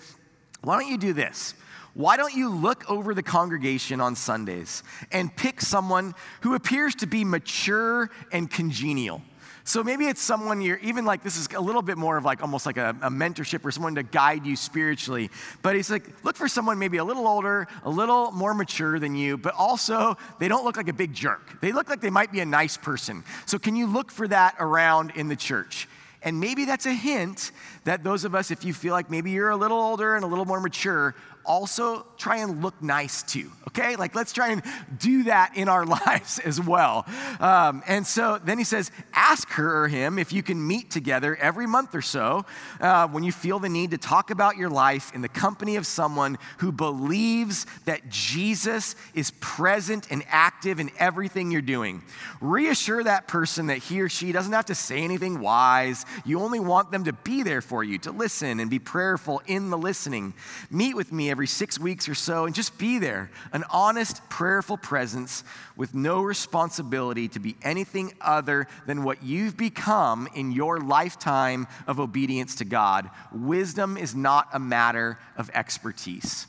Why 0.62 0.80
don't 0.80 0.90
you 0.90 0.98
do 0.98 1.14
this? 1.14 1.54
Why 1.94 2.18
don't 2.18 2.34
you 2.34 2.50
look 2.50 2.90
over 2.90 3.14
the 3.14 3.24
congregation 3.24 4.00
on 4.00 4.16
Sundays 4.16 4.84
and 5.12 5.36
pick 5.36 5.60
someone 5.60 6.14
who 6.42 6.54
appears 6.54 6.96
to 6.96 7.08
be 7.08 7.24
mature 7.24 8.10
and 8.32 8.50
congenial? 8.50 9.22
So 9.64 9.84
maybe 9.84 10.06
it's 10.06 10.22
someone 10.22 10.62
you're, 10.62 10.78
even 10.80 11.06
like 11.06 11.24
this 11.24 11.38
is 11.38 11.48
a 11.56 11.62
little 11.62 11.82
bit 11.82 11.98
more 11.98 12.18
of 12.18 12.26
like 12.26 12.42
almost 12.42 12.66
like 12.66 12.78
a, 12.78 12.96
a, 13.02 13.10
mentorship 13.10 13.64
or 13.66 13.72
someone 13.72 13.96
to 13.96 14.04
guide 14.04 14.46
you 14.46 14.56
spiritually. 14.56 15.30
But 15.62 15.76
he's 15.76 15.92
like, 15.92 16.04
look 16.24 16.36
for 16.36 16.48
someone 16.48 16.80
maybe 16.80 16.98
a 16.98 17.04
little 17.04 17.28
older, 17.28 17.68
a 17.84 17.90
little 17.90 18.32
more 18.32 18.54
mature 18.54 19.00
than 19.00 19.16
you, 19.16 19.38
but 19.38 19.54
also 19.56 20.18
they 20.40 20.48
don't 20.48 20.66
look 20.66 20.78
like 20.78 20.88
a 20.88 20.94
big 20.94 21.14
jerk. 21.14 21.62
They 21.62 21.72
look 21.72 21.90
like 21.90 22.02
they 22.02 22.10
might 22.10 22.32
be 22.32 22.40
a 22.40 22.46
nice 22.46 22.78
person. 22.78 23.24
So 23.46 23.60
can 23.60 23.76
you 23.76 23.88
look 23.88 24.12
for 24.12 24.28
that 24.28 24.56
around 24.60 25.12
in 25.16 25.28
the 25.28 25.36
church? 25.36 25.88
And 26.22 26.40
maybe 26.40 26.66
that's 26.66 26.86
a 26.86 26.94
hint 26.94 27.52
that 27.86 28.04
those 28.04 28.26
of 28.26 28.36
us, 28.36 28.52
if 28.52 28.66
you 28.66 28.74
feel 28.74 28.92
like 28.92 29.10
maybe 29.10 29.32
you're 29.32 29.52
a 29.52 29.56
little 29.56 29.80
older 29.80 30.16
and 30.16 30.26
a 30.26 30.28
little 30.28 30.46
more 30.46 30.60
mature, 30.60 31.16
also 31.46 32.06
try 32.18 32.38
and 32.38 32.62
look 32.62 32.82
nice 32.82 33.24
too, 33.24 33.52
okay? 33.68 33.96
Like, 33.96 34.16
let's 34.16 34.34
try 34.34 34.50
and 34.50 34.62
do 34.98 35.24
that 35.24 35.56
in 35.56 35.70
our 35.70 35.86
lives 36.08 36.40
as 36.40 36.60
well. 36.60 37.06
Um, 37.40 37.84
and 37.88 38.06
so 38.06 38.40
then 38.44 38.58
he 38.58 38.64
says, 38.64 38.92
ask 39.14 39.50
her 39.52 39.84
or 39.84 39.88
him 39.88 40.20
if 40.20 40.32
you 40.34 40.44
can 40.44 40.66
meet 40.66 40.92
together 40.92 41.36
every 41.36 41.66
month 41.66 41.96
or 41.96 42.02
so 42.02 42.46
uh, 42.82 43.08
when 43.08 43.24
you 43.24 43.32
feel 43.32 43.60
the 43.60 43.70
need 43.70 43.92
to 43.92 43.98
talk 43.98 44.32
about 44.32 44.58
your 44.58 44.70
life 44.70 45.14
in 45.14 45.22
the 45.22 45.30
company 45.30 45.76
of 45.76 45.86
someone 45.86 46.38
who 46.58 46.72
believes 46.72 47.66
that 47.86 48.10
Jesus 48.10 48.96
is 49.14 49.32
present 49.40 50.08
and 50.12 50.24
active 50.28 50.80
in 50.80 50.92
everything 51.00 51.52
you're 51.52 51.62
doing. 51.62 52.04
Reassure 52.42 53.04
that 53.04 53.28
person 53.28 53.68
that 53.68 53.78
he 53.78 54.02
or 54.02 54.10
she 54.10 54.32
doesn't 54.32 54.54
have 54.54 54.66
to 54.66 54.76
say 54.76 55.00
anything 55.00 55.40
wise. 55.40 56.06
You 56.26 56.40
only 56.42 56.60
want 56.60 56.92
them 56.92 57.06
to 57.06 57.14
be 57.14 57.44
there 57.44 57.62
for 57.62 57.84
you, 57.84 57.98
to 58.00 58.12
listen 58.12 58.60
and 58.60 58.70
be 58.70 58.80
prayerful 58.80 59.42
in 59.48 59.70
the 59.70 59.78
listening. 59.78 60.34
Meet 60.70 60.96
with 60.96 61.12
me 61.12 61.29
every 61.30 61.48
six 61.48 61.80
weeks 61.80 62.10
or 62.10 62.16
so 62.16 62.46
and 62.46 62.56
just 62.56 62.78
be 62.78 63.00
there. 63.00 63.30
An 63.54 63.64
honest, 63.72 64.28
prayerful 64.30 64.78
presence 64.78 65.44
with 65.76 65.94
no 65.94 66.22
responsibility 66.22 67.28
to 67.30 67.40
be 67.40 67.56
anything 67.62 68.14
other 68.22 68.68
than 68.86 69.04
what 69.04 69.24
you've 69.24 69.58
become 69.58 70.28
in 70.36 70.52
your 70.52 70.80
lifetime 70.80 71.68
of 71.88 72.00
obedience 72.00 72.56
to 72.56 72.66
God. 72.66 73.10
Wisdom 73.34 73.98
is 73.98 74.16
not 74.16 74.48
a 74.54 74.60
matter 74.60 75.20
of 75.38 75.50
expertise. 75.54 76.48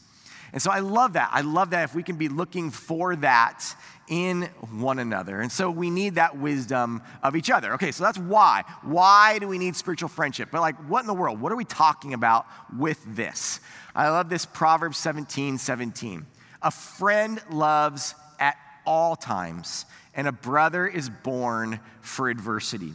And 0.53 0.61
so 0.61 0.71
I 0.71 0.81
love 0.81 1.13
that. 1.13 1.31
I 1.33 1.43
love 1.43 1.71
that 1.71 1.85
if 1.85 1.95
we 1.95 2.03
can 2.03 2.17
be 2.17 2.29
looking 2.29 2.71
for 2.71 3.15
that 3.17 3.75
in 4.09 4.43
one 4.73 4.99
another. 4.99 5.41
And 5.41 5.51
so 5.51 5.71
we 5.71 5.89
need 5.89 6.17
that 6.17 6.37
wisdom 6.37 7.01
of 7.23 7.37
each 7.37 7.49
other. 7.49 7.75
Okay, 7.75 7.93
so 7.93 8.03
that's 8.03 8.19
why. 8.19 8.65
Why 8.83 9.39
do 9.39 9.47
we 9.47 9.57
need 9.57 9.77
spiritual 9.77 10.09
friendship? 10.09 10.49
But 10.51 10.61
like, 10.61 10.77
what 10.89 11.01
in 11.01 11.07
the 11.07 11.15
world? 11.15 11.41
What 11.41 11.53
are 11.53 11.57
we 11.57 11.65
talking 11.65 12.13
about 12.13 12.47
with 12.77 13.01
this? 13.07 13.61
I 13.95 14.09
love 14.09 14.29
this 14.29 14.47
Proverbs 14.47 14.99
17 14.99 15.59
17. 15.59 16.27
A 16.63 16.71
friend 16.71 17.41
loves 17.51 18.15
at 18.39 18.57
all 18.87 19.17
times, 19.17 19.87
and 20.15 20.29
a 20.29 20.33
brother 20.33 20.87
is 20.87 21.09
born 21.09 21.81
for 22.01 22.29
adversity. 22.29 22.93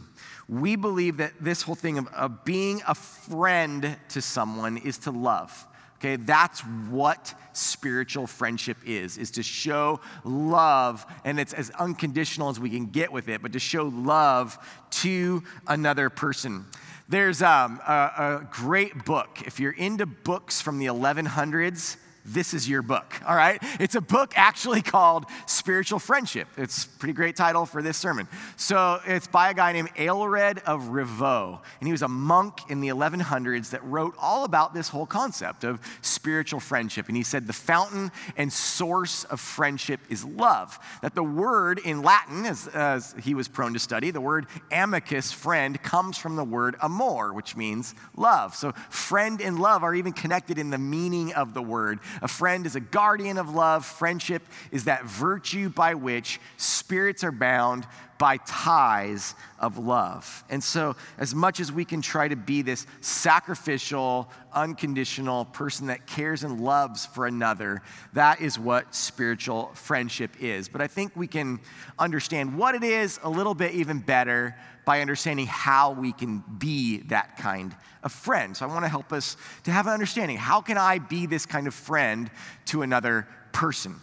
We 0.48 0.76
believe 0.76 1.16
that 1.16 1.32
this 1.40 1.62
whole 1.62 1.74
thing 1.74 1.98
of, 1.98 2.08
of 2.08 2.44
being 2.44 2.80
a 2.86 2.94
friend 2.94 3.96
to 4.10 4.22
someone 4.22 4.76
is 4.76 4.98
to 4.98 5.10
love. 5.10 5.66
Okay, 5.98 6.16
that's 6.16 6.60
what 6.60 7.34
spiritual 7.54 8.26
friendship 8.26 8.76
is, 8.84 9.16
is 9.16 9.30
to 9.32 9.42
show 9.42 10.00
love, 10.24 11.06
and 11.24 11.40
it's 11.40 11.54
as 11.54 11.70
unconditional 11.70 12.50
as 12.50 12.60
we 12.60 12.68
can 12.68 12.86
get 12.86 13.10
with 13.10 13.28
it, 13.28 13.40
but 13.40 13.54
to 13.54 13.58
show 13.58 13.84
love 13.84 14.58
to 14.90 15.42
another 15.66 16.10
person. 16.10 16.66
There's 17.08 17.40
um, 17.40 17.80
a, 17.86 17.92
a 17.92 18.48
great 18.50 19.04
book. 19.04 19.42
If 19.46 19.60
you're 19.60 19.70
into 19.70 20.06
books 20.06 20.60
from 20.60 20.80
the 20.80 20.86
1100s, 20.86 21.98
this 22.26 22.54
is 22.54 22.68
your 22.68 22.82
book, 22.82 23.14
all 23.26 23.36
right? 23.36 23.62
It's 23.78 23.94
a 23.94 24.00
book 24.00 24.32
actually 24.36 24.82
called 24.82 25.26
Spiritual 25.46 25.98
Friendship. 25.98 26.48
It's 26.56 26.84
a 26.84 26.88
pretty 26.88 27.12
great 27.12 27.36
title 27.36 27.66
for 27.66 27.82
this 27.82 27.96
sermon. 27.96 28.28
So 28.56 29.00
it's 29.06 29.26
by 29.26 29.50
a 29.50 29.54
guy 29.54 29.72
named 29.72 29.90
Aelred 29.94 30.58
of 30.64 30.82
Rievaulx, 30.84 31.60
and 31.80 31.86
he 31.86 31.92
was 31.92 32.02
a 32.02 32.08
monk 32.08 32.68
in 32.68 32.80
the 32.80 32.88
1100s 32.88 33.70
that 33.70 33.84
wrote 33.84 34.14
all 34.18 34.44
about 34.44 34.74
this 34.74 34.88
whole 34.88 35.06
concept 35.06 35.64
of 35.64 35.80
spiritual 36.02 36.60
friendship. 36.60 37.08
And 37.08 37.16
he 37.16 37.22
said 37.22 37.46
the 37.46 37.52
fountain 37.52 38.10
and 38.36 38.52
source 38.52 39.24
of 39.24 39.40
friendship 39.40 40.00
is 40.08 40.24
love. 40.24 40.78
That 41.02 41.14
the 41.14 41.22
word 41.22 41.78
in 41.78 42.02
Latin, 42.02 42.44
as, 42.46 42.66
as 42.68 43.14
he 43.22 43.34
was 43.34 43.48
prone 43.48 43.72
to 43.74 43.78
study, 43.78 44.10
the 44.10 44.20
word 44.20 44.46
amicus, 44.72 45.32
friend, 45.32 45.80
comes 45.82 46.18
from 46.18 46.36
the 46.36 46.44
word 46.44 46.76
amor, 46.82 47.32
which 47.32 47.56
means 47.56 47.94
love. 48.16 48.54
So 48.54 48.72
friend 48.90 49.40
and 49.40 49.58
love 49.58 49.82
are 49.82 49.94
even 49.94 50.12
connected 50.12 50.58
in 50.58 50.70
the 50.70 50.78
meaning 50.78 51.32
of 51.34 51.54
the 51.54 51.62
word 51.62 52.00
a 52.22 52.28
friend 52.28 52.66
is 52.66 52.76
a 52.76 52.80
guardian 52.80 53.38
of 53.38 53.54
love. 53.54 53.84
Friendship 53.84 54.42
is 54.70 54.84
that 54.84 55.04
virtue 55.04 55.68
by 55.68 55.94
which 55.94 56.40
spirits 56.56 57.24
are 57.24 57.32
bound 57.32 57.86
by 58.18 58.38
ties 58.38 59.34
of 59.58 59.78
love. 59.78 60.44
And 60.48 60.62
so, 60.62 60.96
as 61.18 61.34
much 61.34 61.60
as 61.60 61.72
we 61.72 61.84
can 61.84 62.02
try 62.02 62.28
to 62.28 62.36
be 62.36 62.62
this 62.62 62.86
sacrificial, 63.00 64.30
unconditional 64.52 65.46
person 65.46 65.88
that 65.88 66.06
cares 66.06 66.44
and 66.44 66.60
loves 66.60 67.06
for 67.06 67.26
another, 67.26 67.82
that 68.14 68.40
is 68.40 68.58
what 68.58 68.94
spiritual 68.94 69.70
friendship 69.74 70.30
is. 70.40 70.68
But 70.68 70.80
I 70.80 70.86
think 70.86 71.12
we 71.14 71.26
can 71.26 71.60
understand 71.98 72.56
what 72.56 72.74
it 72.74 72.84
is 72.84 73.18
a 73.22 73.30
little 73.30 73.54
bit 73.54 73.72
even 73.72 74.00
better 74.00 74.56
by 74.84 75.00
understanding 75.00 75.46
how 75.46 75.92
we 75.92 76.12
can 76.12 76.44
be 76.58 76.98
that 77.08 77.36
kind 77.38 77.74
of 78.02 78.12
friend. 78.12 78.56
So, 78.56 78.66
I 78.66 78.68
want 78.68 78.84
to 78.84 78.90
help 78.90 79.12
us 79.12 79.36
to 79.64 79.70
have 79.70 79.86
an 79.86 79.92
understanding. 79.92 80.36
How 80.36 80.60
can 80.60 80.78
I 80.78 80.98
be 80.98 81.26
this 81.26 81.46
kind 81.46 81.66
of 81.66 81.74
friend 81.74 82.30
to 82.66 82.82
another 82.82 83.26
person? 83.52 83.96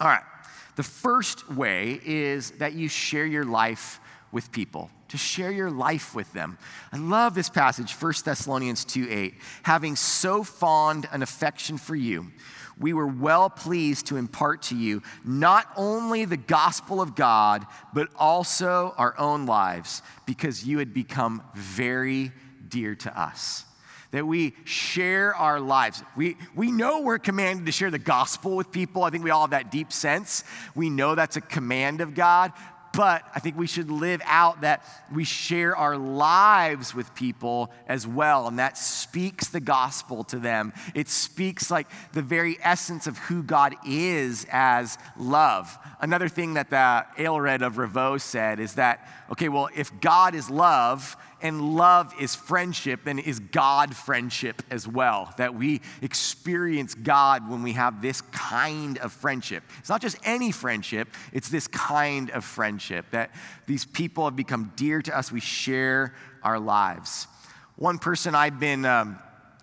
All 0.00 0.08
right. 0.08 0.22
The 0.76 0.82
first 0.82 1.50
way 1.50 2.00
is 2.04 2.52
that 2.52 2.74
you 2.74 2.88
share 2.88 3.26
your 3.26 3.44
life 3.44 4.00
with 4.32 4.50
people, 4.50 4.90
to 5.08 5.16
share 5.16 5.52
your 5.52 5.70
life 5.70 6.14
with 6.14 6.32
them. 6.32 6.58
I 6.92 6.96
love 6.96 7.34
this 7.34 7.48
passage, 7.48 7.92
1 7.92 8.12
Thessalonians 8.24 8.84
2 8.84 9.06
8. 9.08 9.34
Having 9.62 9.96
so 9.96 10.42
fond 10.42 11.08
an 11.12 11.22
affection 11.22 11.78
for 11.78 11.94
you, 11.94 12.32
we 12.78 12.92
were 12.92 13.06
well 13.06 13.48
pleased 13.48 14.06
to 14.06 14.16
impart 14.16 14.62
to 14.62 14.76
you 14.76 15.02
not 15.24 15.68
only 15.76 16.24
the 16.24 16.36
gospel 16.36 17.00
of 17.00 17.14
God, 17.14 17.64
but 17.92 18.08
also 18.16 18.94
our 18.96 19.16
own 19.18 19.46
lives, 19.46 20.02
because 20.26 20.64
you 20.64 20.78
had 20.78 20.92
become 20.92 21.42
very 21.54 22.32
dear 22.68 22.96
to 22.96 23.20
us 23.20 23.66
that 24.14 24.24
we 24.24 24.54
share 24.62 25.34
our 25.34 25.58
lives. 25.58 26.04
We, 26.16 26.36
we 26.54 26.70
know 26.70 27.00
we're 27.00 27.18
commanded 27.18 27.66
to 27.66 27.72
share 27.72 27.90
the 27.90 27.98
gospel 27.98 28.54
with 28.54 28.70
people. 28.70 29.02
I 29.02 29.10
think 29.10 29.24
we 29.24 29.30
all 29.30 29.40
have 29.40 29.50
that 29.50 29.72
deep 29.72 29.92
sense. 29.92 30.44
We 30.76 30.88
know 30.88 31.16
that's 31.16 31.36
a 31.36 31.40
command 31.40 32.00
of 32.00 32.14
God, 32.14 32.52
but 32.94 33.24
I 33.34 33.40
think 33.40 33.58
we 33.58 33.66
should 33.66 33.90
live 33.90 34.22
out 34.24 34.60
that 34.60 34.84
we 35.12 35.24
share 35.24 35.74
our 35.74 35.96
lives 35.96 36.94
with 36.94 37.12
people 37.16 37.72
as 37.88 38.06
well, 38.06 38.46
and 38.46 38.60
that 38.60 38.78
speaks 38.78 39.48
the 39.48 39.58
gospel 39.58 40.22
to 40.24 40.38
them. 40.38 40.72
It 40.94 41.08
speaks 41.08 41.68
like 41.68 41.88
the 42.12 42.22
very 42.22 42.56
essence 42.62 43.08
of 43.08 43.18
who 43.18 43.42
God 43.42 43.74
is 43.84 44.46
as 44.52 44.96
love. 45.18 45.76
Another 46.00 46.28
thing 46.28 46.54
that 46.54 46.70
the 46.70 47.04
Aelred 47.20 47.62
of 47.62 47.74
Rievaulx 47.74 48.20
said 48.20 48.60
is 48.60 48.74
that, 48.74 49.08
okay, 49.32 49.48
well, 49.48 49.70
if 49.74 49.90
God 50.00 50.36
is 50.36 50.48
love, 50.48 51.16
and 51.44 51.76
love 51.76 52.14
is 52.18 52.34
friendship, 52.34 53.00
then 53.04 53.18
is 53.18 53.38
God 53.38 53.94
friendship 53.94 54.62
as 54.70 54.88
well. 54.88 55.32
That 55.36 55.54
we 55.54 55.82
experience 56.00 56.94
God 56.94 57.48
when 57.50 57.62
we 57.62 57.72
have 57.72 58.00
this 58.00 58.22
kind 58.22 58.96
of 58.98 59.12
friendship. 59.12 59.62
It's 59.78 59.90
not 59.90 60.00
just 60.00 60.16
any 60.24 60.50
friendship, 60.50 61.06
it's 61.34 61.50
this 61.50 61.68
kind 61.68 62.30
of 62.30 62.44
friendship 62.46 63.04
that 63.10 63.30
these 63.66 63.84
people 63.84 64.24
have 64.24 64.34
become 64.34 64.72
dear 64.74 65.02
to 65.02 65.16
us. 65.16 65.30
We 65.30 65.40
share 65.40 66.14
our 66.42 66.58
lives. 66.58 67.26
One 67.76 67.98
person 67.98 68.34
I've 68.34 68.58
been. 68.58 68.86
Um, 68.86 69.18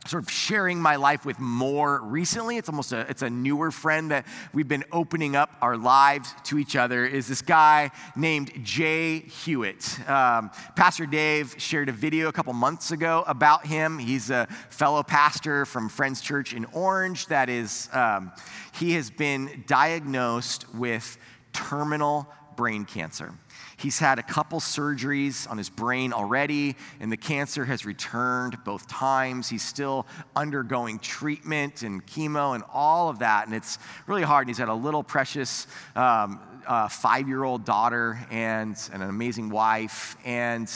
sort 0.08 0.24
of 0.24 0.32
sharing 0.32 0.82
my 0.82 0.96
life 0.96 1.26
with 1.26 1.40
more 1.40 2.02
recently. 2.02 2.58
It's 2.58 2.70
almost 2.70 2.92
a 2.92 3.02
it's 3.02 3.22
a 3.22 3.30
newer 3.30 3.70
friend 3.70 4.10
that 4.12 4.26
we've 4.54 4.68
been 4.68 4.84
opening 4.92 5.36
up 5.36 5.56
our 5.62 5.78
lives 5.78 6.34
to 6.46 6.58
each 6.58 6.76
other 6.76 7.06
is 7.06 7.28
this 7.28 7.42
guy 7.42 7.92
named 8.16 8.52
jay 8.64 9.20
hewitt. 9.20 10.00
Um, 10.10 10.50
pastor 10.76 11.06
dave 11.06 11.56
shared 11.60 11.90
a 11.90 11.92
video 11.92 12.30
a 12.30 12.32
couple 12.32 12.54
months 12.54 12.92
ago 12.92 13.24
about 13.28 13.68
him. 13.68 14.00
He's 14.00 14.32
a 14.32 14.48
fellow 14.70 15.04
pastor 15.04 15.66
from 15.66 15.88
friends 15.88 16.22
church 16.22 16.54
in 16.54 16.66
orange 16.66 17.28
that 17.28 17.48
is 17.50 17.88
um, 17.94 18.32
he 18.74 18.94
has 18.94 19.12
been 19.12 19.64
diagnosed 19.68 20.66
with 20.74 21.18
terminal 21.54 22.28
brain 22.56 22.86
cancer 22.86 23.34
He's 23.82 23.98
had 23.98 24.20
a 24.20 24.24
couple 24.24 24.60
surgeries 24.60 25.50
on 25.50 25.58
his 25.58 25.70
brain 25.70 26.14
already, 26.14 26.76
and 27.00 27.12
the 27.12 27.18
cancer 27.18 27.66
has 27.66 27.84
returned 27.84 28.64
both 28.64 28.88
times. 28.88 29.50
He's 29.50 29.64
still 29.64 30.06
undergoing 30.36 31.00
treatment 31.00 31.82
and 31.82 32.06
chemo 32.06 32.54
and 32.54 32.64
all 32.72 33.10
of 33.10 33.20
that, 33.20 33.48
and 33.48 33.56
it's 33.56 33.80
really 34.06 34.22
hard. 34.22 34.44
And 34.44 34.50
he's 34.52 34.60
had 34.60 34.70
a 34.70 34.74
little 34.74 35.04
precious 35.04 35.66
um, 35.96 36.40
uh, 36.68 36.88
five 36.90 37.28
year 37.28 37.44
old 37.44 37.66
daughter 37.66 38.20
and, 38.30 38.78
and 38.94 39.02
an 39.02 39.10
amazing 39.10 39.50
wife. 39.50 40.16
And 40.26 40.72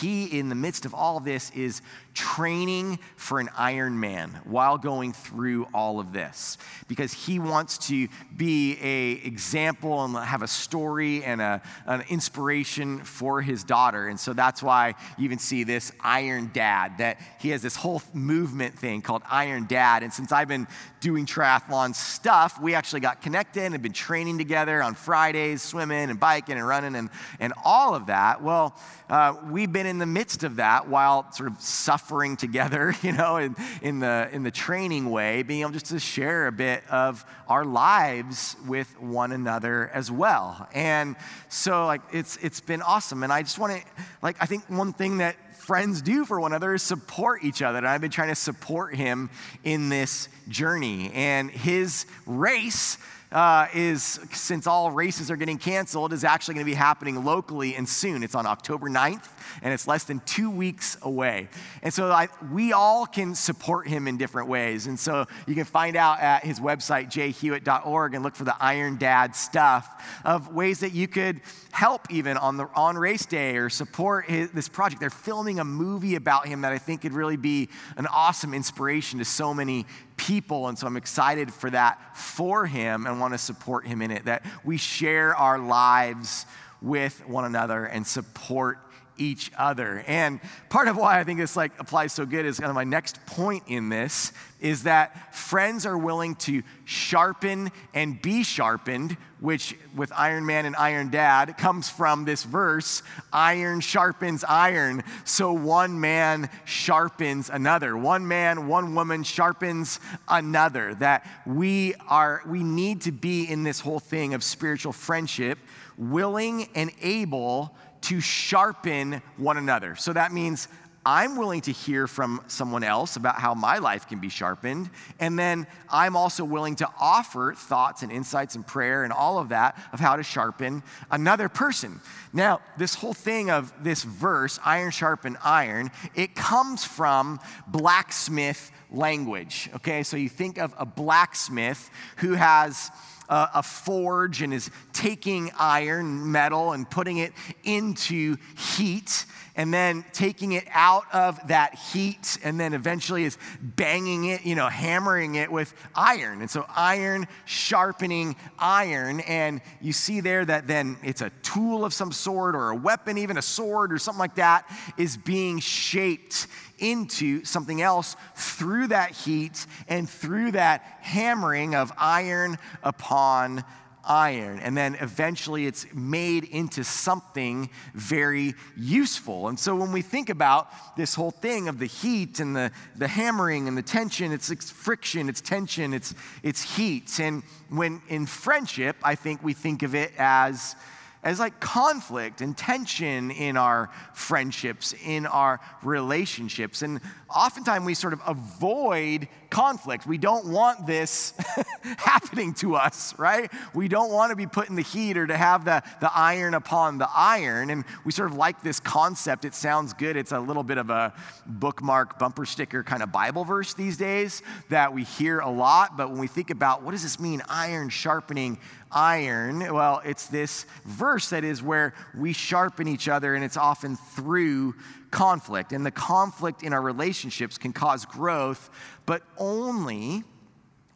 he, 0.00 0.26
in 0.38 0.50
the 0.50 0.54
midst 0.54 0.84
of 0.84 0.94
all 0.94 1.16
of 1.16 1.24
this, 1.24 1.50
is 1.52 1.80
training 2.14 2.98
for 3.16 3.38
an 3.38 3.48
Ironman 3.48 4.34
while 4.46 4.78
going 4.78 5.12
through 5.12 5.66
all 5.72 6.00
of 6.00 6.12
this 6.12 6.58
because 6.88 7.12
he 7.12 7.38
wants 7.38 7.78
to 7.88 8.08
be 8.36 8.76
a 8.82 9.12
example 9.26 10.04
and 10.04 10.16
have 10.16 10.42
a 10.42 10.48
story 10.48 11.22
and 11.22 11.40
a, 11.40 11.62
an 11.86 12.02
inspiration 12.08 12.98
for 13.04 13.40
his 13.40 13.62
daughter. 13.64 14.08
And 14.08 14.18
so 14.18 14.32
that's 14.32 14.62
why 14.62 14.94
you 15.16 15.24
even 15.24 15.38
see 15.38 15.64
this 15.64 15.92
Iron 16.00 16.50
Dad, 16.52 16.98
that 16.98 17.20
he 17.38 17.50
has 17.50 17.62
this 17.62 17.76
whole 17.76 18.02
movement 18.12 18.76
thing 18.76 19.02
called 19.02 19.22
Iron 19.30 19.66
Dad. 19.66 20.02
And 20.02 20.12
since 20.12 20.32
I've 20.32 20.48
been 20.48 20.66
doing 21.00 21.26
triathlon 21.26 21.94
stuff, 21.94 22.60
we 22.60 22.74
actually 22.74 23.00
got 23.00 23.22
connected 23.22 23.62
and 23.62 23.72
have 23.72 23.82
been 23.82 23.92
training 23.92 24.38
together 24.38 24.82
on 24.82 24.94
Fridays, 24.94 25.62
swimming 25.62 26.10
and 26.10 26.18
biking 26.18 26.56
and 26.56 26.66
running 26.66 26.96
and, 26.96 27.08
and 27.38 27.52
all 27.64 27.94
of 27.94 28.06
that. 28.06 28.42
Well, 28.42 28.74
uh, 29.08 29.36
we've 29.50 29.72
been 29.72 29.86
in 29.86 29.98
the 29.98 30.06
midst 30.06 30.44
of 30.44 30.56
that 30.56 30.88
while 30.88 31.30
sort 31.32 31.50
of 31.50 31.60
suffering 31.60 31.99
together, 32.36 32.94
you 33.02 33.12
know, 33.12 33.36
in, 33.36 33.56
in, 33.82 34.00
the, 34.00 34.28
in 34.32 34.42
the 34.42 34.50
training 34.50 35.10
way, 35.10 35.42
being 35.42 35.60
able 35.60 35.70
just 35.70 35.86
to 35.86 35.98
share 35.98 36.46
a 36.46 36.52
bit 36.52 36.82
of 36.90 37.24
our 37.48 37.64
lives 37.64 38.56
with 38.66 39.00
one 39.00 39.32
another 39.32 39.90
as 39.92 40.10
well. 40.10 40.68
And 40.74 41.16
so, 41.48 41.86
like, 41.86 42.02
it's, 42.12 42.36
it's 42.38 42.60
been 42.60 42.82
awesome. 42.82 43.22
And 43.22 43.32
I 43.32 43.42
just 43.42 43.58
want 43.58 43.72
to, 43.72 44.02
like, 44.22 44.36
I 44.40 44.46
think 44.46 44.64
one 44.68 44.92
thing 44.92 45.18
that 45.18 45.36
friends 45.56 46.02
do 46.02 46.24
for 46.24 46.40
one 46.40 46.52
another 46.52 46.74
is 46.74 46.82
support 46.82 47.44
each 47.44 47.62
other. 47.62 47.78
And 47.78 47.86
I've 47.86 48.00
been 48.00 48.10
trying 48.10 48.30
to 48.30 48.34
support 48.34 48.94
him 48.94 49.30
in 49.62 49.88
this 49.88 50.28
journey. 50.48 51.12
And 51.12 51.50
his 51.50 52.06
race 52.26 52.98
uh, 53.32 53.66
is, 53.74 54.18
since 54.32 54.66
all 54.66 54.90
races 54.90 55.30
are 55.30 55.36
getting 55.36 55.58
canceled, 55.58 56.12
is 56.12 56.24
actually 56.24 56.54
going 56.54 56.66
to 56.66 56.70
be 56.70 56.76
happening 56.76 57.24
locally 57.24 57.76
and 57.76 57.88
soon. 57.88 58.22
It's 58.22 58.34
on 58.34 58.46
October 58.46 58.88
9th, 58.88 59.28
and 59.62 59.72
it's 59.72 59.86
less 59.86 60.04
than 60.04 60.20
two 60.26 60.50
weeks 60.50 60.96
away. 61.02 61.48
And 61.82 61.94
so 61.94 62.10
I, 62.10 62.28
we 62.52 62.72
all 62.72 63.06
can 63.06 63.34
support 63.34 63.86
him 63.86 64.08
in 64.08 64.16
different 64.16 64.48
ways. 64.48 64.86
And 64.86 64.98
so 64.98 65.26
you 65.46 65.54
can 65.54 65.64
find 65.64 65.96
out 65.96 66.20
at 66.20 66.44
his 66.44 66.58
website, 66.58 67.06
jhewitt.org, 67.06 68.14
and 68.14 68.24
look 68.24 68.34
for 68.34 68.44
the 68.44 68.56
Iron 68.60 68.96
Dad 68.96 69.36
stuff 69.36 70.02
of 70.24 70.52
ways 70.52 70.80
that 70.80 70.92
you 70.92 71.06
could 71.06 71.40
help 71.70 72.10
even 72.10 72.36
on, 72.36 72.56
the, 72.56 72.68
on 72.74 72.98
race 72.98 73.26
day 73.26 73.56
or 73.56 73.70
support 73.70 74.26
his, 74.26 74.50
this 74.50 74.68
project. 74.68 75.00
They're 75.00 75.08
filming 75.08 75.60
a 75.60 75.64
movie 75.64 76.16
about 76.16 76.46
him 76.46 76.62
that 76.62 76.72
I 76.72 76.78
think 76.78 77.02
could 77.02 77.12
really 77.12 77.36
be 77.36 77.68
an 77.96 78.06
awesome 78.06 78.54
inspiration 78.54 79.20
to 79.20 79.24
so 79.24 79.54
many 79.54 79.86
people. 80.20 80.68
And 80.68 80.78
so 80.78 80.86
I'm 80.86 80.98
excited 80.98 81.52
for 81.52 81.70
that 81.70 82.16
for 82.16 82.66
him 82.66 83.06
and 83.06 83.20
want 83.20 83.32
to 83.32 83.38
support 83.38 83.86
him 83.86 84.02
in 84.02 84.10
it, 84.10 84.26
that 84.26 84.44
we 84.64 84.76
share 84.76 85.34
our 85.34 85.58
lives 85.58 86.44
with 86.82 87.26
one 87.26 87.46
another 87.46 87.86
and 87.86 88.06
support 88.06 88.78
each 89.20 89.52
other. 89.56 90.02
And 90.06 90.40
part 90.70 90.88
of 90.88 90.96
why 90.96 91.20
I 91.20 91.24
think 91.24 91.38
this 91.38 91.56
like 91.56 91.72
applies 91.78 92.12
so 92.12 92.24
good 92.26 92.46
is 92.46 92.58
kind 92.58 92.70
of 92.70 92.74
my 92.74 92.84
next 92.84 93.24
point 93.26 93.64
in 93.68 93.90
this 93.90 94.32
is 94.60 94.82
that 94.84 95.34
friends 95.34 95.86
are 95.86 95.96
willing 95.96 96.34
to 96.34 96.62
sharpen 96.84 97.70
and 97.94 98.20
be 98.20 98.42
sharpened, 98.42 99.16
which 99.40 99.74
with 99.96 100.12
Iron 100.14 100.44
Man 100.44 100.66
and 100.66 100.76
Iron 100.76 101.08
Dad 101.10 101.56
comes 101.56 101.88
from 101.88 102.24
this 102.24 102.44
verse 102.44 103.02
iron 103.32 103.80
sharpens 103.80 104.44
iron, 104.44 105.02
so 105.24 105.52
one 105.52 105.98
man 105.98 106.50
sharpens 106.64 107.48
another. 107.48 107.96
One 107.96 108.28
man, 108.28 108.68
one 108.68 108.94
woman 108.94 109.22
sharpens 109.22 109.98
another. 110.28 110.94
That 110.94 111.26
we 111.46 111.94
are, 112.08 112.42
we 112.46 112.62
need 112.62 113.02
to 113.02 113.12
be 113.12 113.44
in 113.44 113.62
this 113.62 113.80
whole 113.80 114.00
thing 114.00 114.34
of 114.34 114.44
spiritual 114.44 114.92
friendship, 114.92 115.58
willing 115.96 116.68
and 116.74 116.90
able 117.00 117.74
to 118.10 118.20
sharpen 118.20 119.22
one 119.36 119.56
another. 119.56 119.94
So 119.94 120.12
that 120.12 120.32
means 120.32 120.66
I'm 121.06 121.36
willing 121.36 121.60
to 121.62 121.70
hear 121.70 122.08
from 122.08 122.42
someone 122.48 122.82
else 122.82 123.14
about 123.14 123.36
how 123.36 123.54
my 123.54 123.78
life 123.78 124.08
can 124.08 124.18
be 124.18 124.28
sharpened. 124.28 124.90
And 125.20 125.38
then 125.38 125.68
I'm 125.88 126.16
also 126.16 126.44
willing 126.44 126.74
to 126.76 126.88
offer 126.98 127.54
thoughts 127.54 128.02
and 128.02 128.10
insights 128.10 128.56
and 128.56 128.66
prayer 128.66 129.04
and 129.04 129.12
all 129.12 129.38
of 129.38 129.50
that 129.50 129.78
of 129.92 130.00
how 130.00 130.16
to 130.16 130.24
sharpen 130.24 130.82
another 131.12 131.48
person. 131.48 132.00
Now, 132.32 132.62
this 132.76 132.96
whole 132.96 133.14
thing 133.14 133.48
of 133.48 133.72
this 133.80 134.02
verse, 134.02 134.58
iron 134.64 134.90
sharpen 134.90 135.38
iron, 135.44 135.92
it 136.16 136.34
comes 136.34 136.82
from 136.84 137.38
blacksmith 137.68 138.72
language. 138.90 139.70
Okay, 139.76 140.02
so 140.02 140.16
you 140.16 140.28
think 140.28 140.58
of 140.58 140.74
a 140.76 140.84
blacksmith 140.84 141.90
who 142.16 142.34
has 142.34 142.90
a, 143.30 143.48
a 143.54 143.62
forge 143.62 144.42
and 144.42 144.52
is 144.52 144.70
taking 144.92 145.50
iron, 145.58 146.30
metal, 146.30 146.72
and 146.72 146.88
putting 146.90 147.18
it 147.18 147.32
into 147.64 148.36
heat 148.56 149.24
and 149.60 149.74
then 149.74 150.06
taking 150.14 150.52
it 150.52 150.64
out 150.70 151.04
of 151.12 151.38
that 151.48 151.74
heat 151.74 152.38
and 152.42 152.58
then 152.58 152.72
eventually 152.72 153.24
is 153.24 153.36
banging 153.60 154.24
it, 154.24 154.46
you 154.46 154.54
know, 154.54 154.68
hammering 154.68 155.34
it 155.34 155.52
with 155.52 155.74
iron. 155.94 156.40
And 156.40 156.50
so 156.50 156.64
iron 156.74 157.28
sharpening 157.44 158.36
iron. 158.58 159.20
And 159.20 159.60
you 159.82 159.92
see 159.92 160.20
there 160.20 160.46
that 160.46 160.66
then 160.66 160.96
it's 161.04 161.20
a 161.20 161.28
tool 161.42 161.84
of 161.84 161.92
some 161.92 162.10
sort 162.10 162.54
or 162.54 162.70
a 162.70 162.74
weapon, 162.74 163.18
even 163.18 163.36
a 163.36 163.42
sword 163.42 163.92
or 163.92 163.98
something 163.98 164.18
like 164.18 164.36
that, 164.36 164.64
is 164.96 165.18
being 165.18 165.58
shaped 165.58 166.46
into 166.78 167.44
something 167.44 167.82
else 167.82 168.16
through 168.34 168.86
that 168.86 169.10
heat 169.10 169.66
and 169.88 170.08
through 170.08 170.52
that 170.52 170.82
hammering 171.02 171.74
of 171.74 171.92
iron 171.98 172.56
upon 172.82 173.62
iron. 174.04 174.58
And 174.60 174.76
then 174.76 174.96
eventually 174.96 175.66
it's 175.66 175.86
made 175.94 176.44
into 176.44 176.84
something 176.84 177.70
very 177.94 178.54
useful. 178.76 179.48
And 179.48 179.58
so 179.58 179.76
when 179.76 179.92
we 179.92 180.02
think 180.02 180.30
about 180.30 180.96
this 180.96 181.14
whole 181.14 181.30
thing 181.30 181.68
of 181.68 181.78
the 181.78 181.86
heat 181.86 182.40
and 182.40 182.54
the, 182.54 182.70
the 182.96 183.08
hammering 183.08 183.68
and 183.68 183.76
the 183.76 183.82
tension, 183.82 184.32
it's, 184.32 184.50
it's 184.50 184.70
friction, 184.70 185.28
it's 185.28 185.40
tension, 185.40 185.92
it's, 185.94 186.14
it's 186.42 186.76
heat. 186.76 187.18
And 187.20 187.42
when 187.68 188.02
in 188.08 188.26
friendship, 188.26 188.96
I 189.02 189.14
think 189.14 189.42
we 189.42 189.52
think 189.52 189.82
of 189.82 189.94
it 189.94 190.12
as 190.18 190.76
as 191.22 191.38
like 191.38 191.60
conflict 191.60 192.40
and 192.40 192.56
tension 192.56 193.30
in 193.30 193.56
our 193.56 193.90
friendships, 194.14 194.94
in 195.04 195.26
our 195.26 195.60
relationships. 195.82 196.82
And 196.82 197.00
oftentimes 197.34 197.84
we 197.84 197.94
sort 197.94 198.12
of 198.12 198.22
avoid 198.26 199.28
conflict. 199.50 200.06
We 200.06 200.18
don't 200.18 200.46
want 200.46 200.86
this 200.86 201.34
happening 201.98 202.54
to 202.54 202.76
us, 202.76 203.18
right? 203.18 203.50
We 203.74 203.88
don't 203.88 204.12
want 204.12 204.30
to 204.30 204.36
be 204.36 204.46
put 204.46 204.68
in 204.68 204.76
the 204.76 204.82
heat 204.82 205.16
or 205.16 205.26
to 205.26 205.36
have 205.36 205.64
the, 205.64 205.82
the 206.00 206.10
iron 206.14 206.54
upon 206.54 206.98
the 206.98 207.08
iron. 207.14 207.70
And 207.70 207.84
we 208.04 208.12
sort 208.12 208.30
of 208.30 208.36
like 208.36 208.62
this 208.62 208.80
concept. 208.80 209.44
It 209.44 209.54
sounds 209.54 209.92
good. 209.92 210.16
It's 210.16 210.32
a 210.32 210.40
little 210.40 210.62
bit 210.62 210.78
of 210.78 210.90
a 210.90 211.12
bookmark, 211.46 212.18
bumper 212.18 212.46
sticker 212.46 212.82
kind 212.82 213.02
of 213.02 213.12
Bible 213.12 213.44
verse 213.44 213.74
these 213.74 213.96
days 213.96 214.42
that 214.68 214.94
we 214.94 215.04
hear 215.04 215.40
a 215.40 215.50
lot. 215.50 215.96
But 215.96 216.10
when 216.10 216.20
we 216.20 216.28
think 216.28 216.50
about 216.50 216.82
what 216.82 216.92
does 216.92 217.02
this 217.02 217.18
mean, 217.18 217.42
iron 217.48 217.88
sharpening 217.88 218.58
iron? 218.92 219.72
Well, 219.72 220.02
it's 220.04 220.26
this 220.26 220.66
verse 220.84 221.30
that 221.30 221.44
is 221.44 221.62
where 221.62 221.94
we 222.16 222.32
sharpen 222.32 222.88
each 222.88 223.08
other, 223.08 223.34
and 223.34 223.44
it's 223.44 223.56
often 223.56 223.96
through 223.96 224.74
conflict. 225.10 225.72
And 225.72 225.84
the 225.84 225.90
conflict 225.90 226.62
in 226.62 226.72
our 226.72 226.82
relationships 226.82 227.58
can 227.58 227.72
cause 227.72 228.04
growth, 228.04 228.70
but 229.06 229.22
only 229.38 230.24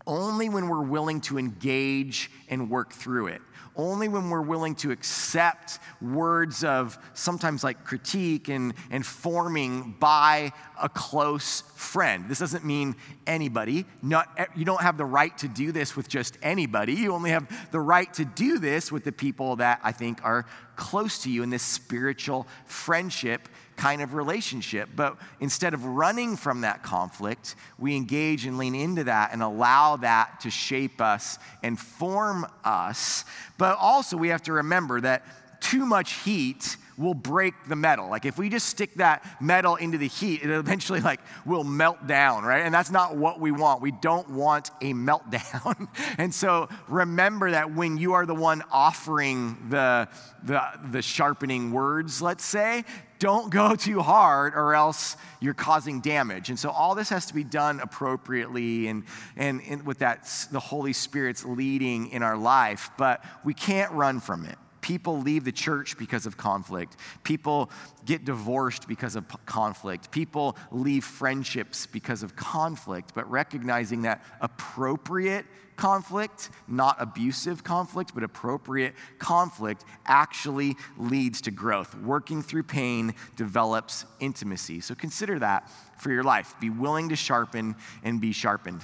only 0.07 0.51
when 0.51 0.69
we're 0.69 0.83
willing 0.83 1.19
to 1.19 1.39
engage 1.39 2.31
and 2.51 2.69
work 2.69 2.93
through 2.93 3.29
it 3.29 3.41
only 3.77 4.09
when 4.09 4.31
we're 4.31 4.41
willing 4.41 4.75
to 4.75 4.91
accept 4.91 5.79
words 6.01 6.63
of 6.65 6.99
sometimes 7.15 7.65
like 7.65 7.85
critique 7.85 8.49
and, 8.49 8.75
and 8.91 9.05
forming 9.05 9.95
by 9.99 10.53
a 10.81 10.89
close 10.89 11.63
friend. 11.75 12.29
This 12.29 12.39
doesn't 12.39 12.65
mean 12.65 12.95
anybody. 13.27 13.85
Not, 14.03 14.29
you 14.55 14.65
don't 14.65 14.81
have 14.81 14.97
the 14.97 15.05
right 15.05 15.37
to 15.39 15.49
do 15.49 15.73
this 15.73 15.97
with 15.97 16.09
just 16.09 16.39
anybody. 16.43 16.95
You 16.95 17.13
only 17.13 17.31
have 17.31 17.49
the 17.73 17.81
right 17.81 18.13
to 18.15 18.25
do 18.25 18.59
this 18.59 18.93
with 18.93 19.05
the 19.05 19.13
people 19.13 19.57
that 19.57 19.81
I 19.83 19.93
think 19.93 20.25
are 20.25 20.47
close 20.77 21.23
to 21.23 21.31
you 21.31 21.43
in 21.43 21.51
this 21.51 21.63
spiritual 21.63 22.47
friendship 22.67 23.49
kind 23.77 24.03
of 24.03 24.15
relationship. 24.15 24.89
But 24.95 25.17
instead 25.41 25.75
of 25.75 25.85
running 25.85 26.37
from 26.37 26.63
that 26.63 26.83
conflict, 26.83 27.57
we 27.79 27.97
engage 27.97 28.47
and 28.47 28.59
lean 28.59 28.75
into 28.75 29.05
that 29.05 29.33
and 29.33 29.43
allow 29.43 29.97
that 29.97 30.41
to 30.41 30.51
shape 30.51 31.01
us 31.01 31.39
and 31.63 31.79
form 31.79 32.47
us. 32.65 33.25
But 33.59 33.77
also, 33.79 34.17
we 34.17 34.29
have 34.29 34.43
to 34.43 34.53
remember 34.55 35.01
that 35.01 35.25
too 35.61 35.87
much 35.87 36.13
heat 36.25 36.77
will 36.97 37.15
break 37.15 37.55
the 37.69 37.77
metal. 37.77 38.09
Like 38.09 38.25
if 38.25 38.39
we 38.39 38.49
just 38.49 38.69
stick 38.69 38.95
that 38.95 39.25
metal 39.41 39.77
into 39.77 39.99
the 39.99 40.09
heat, 40.09 40.43
it 40.43 40.51
eventually 40.51 41.01
like 41.01 41.21
will 41.45 41.65
melt 41.65 42.07
down, 42.07 42.45
right? 42.45 42.61
And 42.61 42.73
that's 42.73 42.91
not 42.91 43.17
what 43.17 43.41
we 43.41 43.51
want. 43.51 43.81
We 43.81 43.91
don't 43.91 44.29
want 44.31 44.71
a 44.81 44.93
meltdown. 44.93 45.89
and 46.19 46.33
so 46.33 46.69
remember 46.89 47.51
that 47.51 47.75
when 47.75 47.97
you 47.97 48.13
are 48.15 48.27
the 48.27 48.35
one 48.35 48.63
offering 48.71 49.57
the, 49.71 50.09
the, 50.45 50.63
the 50.91 51.03
sharpening 51.03 51.73
words, 51.73 52.23
let's 52.23 52.45
say, 52.45 52.85
don't 53.25 53.49
go 53.49 53.75
too 53.75 54.03
hard 54.03 54.53
or 54.55 54.75
else 54.75 55.17
you're 55.41 55.55
causing 55.55 56.03
damage. 56.03 56.51
And 56.51 56.59
so 56.59 56.69
all 56.69 56.95
this 56.95 57.09
has 57.09 57.25
to 57.27 57.35
be 57.35 57.43
done 57.43 57.81
appropriately 57.81 58.87
and, 58.89 59.05
and, 59.35 59.63
and 59.67 59.87
with 59.87 60.01
that, 60.01 60.29
the 60.53 60.61
Holy 60.61 60.93
Spirit's 60.93 61.43
leading 61.43 62.11
in 62.11 62.23
our 62.23 62.37
life, 62.37 62.91
but 62.99 63.25
we 63.43 63.55
can't 63.55 63.91
run 63.93 64.21
from 64.21 64.45
it. 64.45 64.59
People 64.85 65.19
leave 65.19 65.45
the 65.45 65.53
church 65.53 65.97
because 65.97 66.27
of 66.27 66.37
conflict. 66.37 66.99
People 67.23 67.71
get 68.05 68.27
divorced 68.27 68.87
because 68.87 69.17
of 69.17 69.25
conflict. 69.47 70.11
People 70.11 70.59
leave 70.71 71.05
friendships 71.05 71.87
because 71.87 72.23
of 72.23 72.37
conflict. 72.37 73.13
But 73.15 73.31
recognizing 73.31 74.03
that 74.03 74.23
appropriate 74.43 75.47
conflict, 75.77 76.51
not 76.69 77.01
abusive 77.01 77.65
conflict, 77.65 78.13
but 78.13 78.25
appropriate 78.25 78.95
conflict, 79.19 79.87
actually 80.05 80.77
leads 80.99 81.41
to 81.41 81.51
growth. 81.51 81.95
Working 81.95 82.43
through 82.43 82.65
pain 82.65 83.15
develops 83.37 84.05
intimacy. 84.21 84.81
So 84.81 84.95
consider 84.95 85.39
that 85.39 85.71
for 85.99 86.13
your 86.13 86.25
life. 86.25 86.55
Be 86.61 86.69
willing 86.69 87.09
to 87.09 87.17
sharpen 87.17 87.75
and 88.03 88.21
be 88.21 88.33
sharpened. 88.33 88.83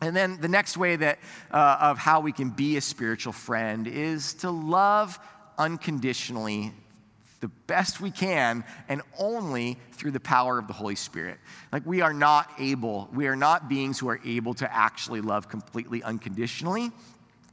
And 0.00 0.14
then 0.14 0.38
the 0.40 0.48
next 0.48 0.76
way 0.76 0.96
that 0.96 1.18
uh, 1.50 1.78
of 1.80 1.98
how 1.98 2.20
we 2.20 2.32
can 2.32 2.50
be 2.50 2.76
a 2.76 2.80
spiritual 2.80 3.32
friend 3.32 3.86
is 3.86 4.34
to 4.34 4.50
love 4.50 5.18
unconditionally 5.58 6.72
the 7.40 7.48
best 7.66 8.00
we 8.00 8.10
can 8.10 8.64
and 8.88 9.02
only 9.18 9.78
through 9.92 10.10
the 10.10 10.20
power 10.20 10.58
of 10.58 10.66
the 10.66 10.72
Holy 10.72 10.96
Spirit. 10.96 11.38
Like 11.72 11.84
we 11.86 12.00
are 12.00 12.12
not 12.12 12.50
able, 12.58 13.08
we 13.12 13.26
are 13.26 13.36
not 13.36 13.68
beings 13.68 13.98
who 13.98 14.08
are 14.08 14.20
able 14.24 14.54
to 14.54 14.74
actually 14.74 15.20
love 15.20 15.48
completely 15.48 16.02
unconditionally, 16.02 16.90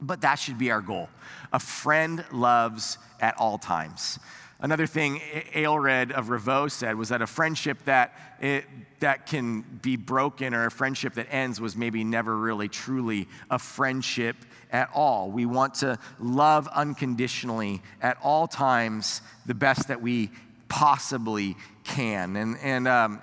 but 0.00 0.20
that 0.22 0.36
should 0.36 0.58
be 0.58 0.70
our 0.70 0.80
goal. 0.80 1.08
A 1.52 1.60
friend 1.60 2.24
loves 2.32 2.98
at 3.20 3.36
all 3.38 3.58
times. 3.58 4.18
Another 4.64 4.86
thing 4.86 5.20
Aelred 5.52 6.10
of 6.12 6.28
Rievaulx 6.28 6.70
said 6.70 6.96
was 6.96 7.10
that 7.10 7.20
a 7.20 7.26
friendship 7.26 7.76
that, 7.84 8.14
it, 8.40 8.64
that 9.00 9.26
can 9.26 9.60
be 9.60 9.96
broken 9.96 10.54
or 10.54 10.64
a 10.64 10.70
friendship 10.70 11.12
that 11.16 11.26
ends 11.30 11.60
was 11.60 11.76
maybe 11.76 12.02
never 12.02 12.34
really 12.34 12.70
truly 12.70 13.28
a 13.50 13.58
friendship 13.58 14.36
at 14.70 14.88
all. 14.94 15.30
We 15.30 15.44
want 15.44 15.74
to 15.80 15.98
love 16.18 16.66
unconditionally 16.68 17.82
at 18.00 18.16
all 18.22 18.48
times 18.48 19.20
the 19.44 19.52
best 19.52 19.88
that 19.88 20.00
we 20.00 20.30
possibly 20.70 21.58
can. 21.84 22.34
And, 22.34 22.56
and 22.62 22.88
um, 22.88 23.20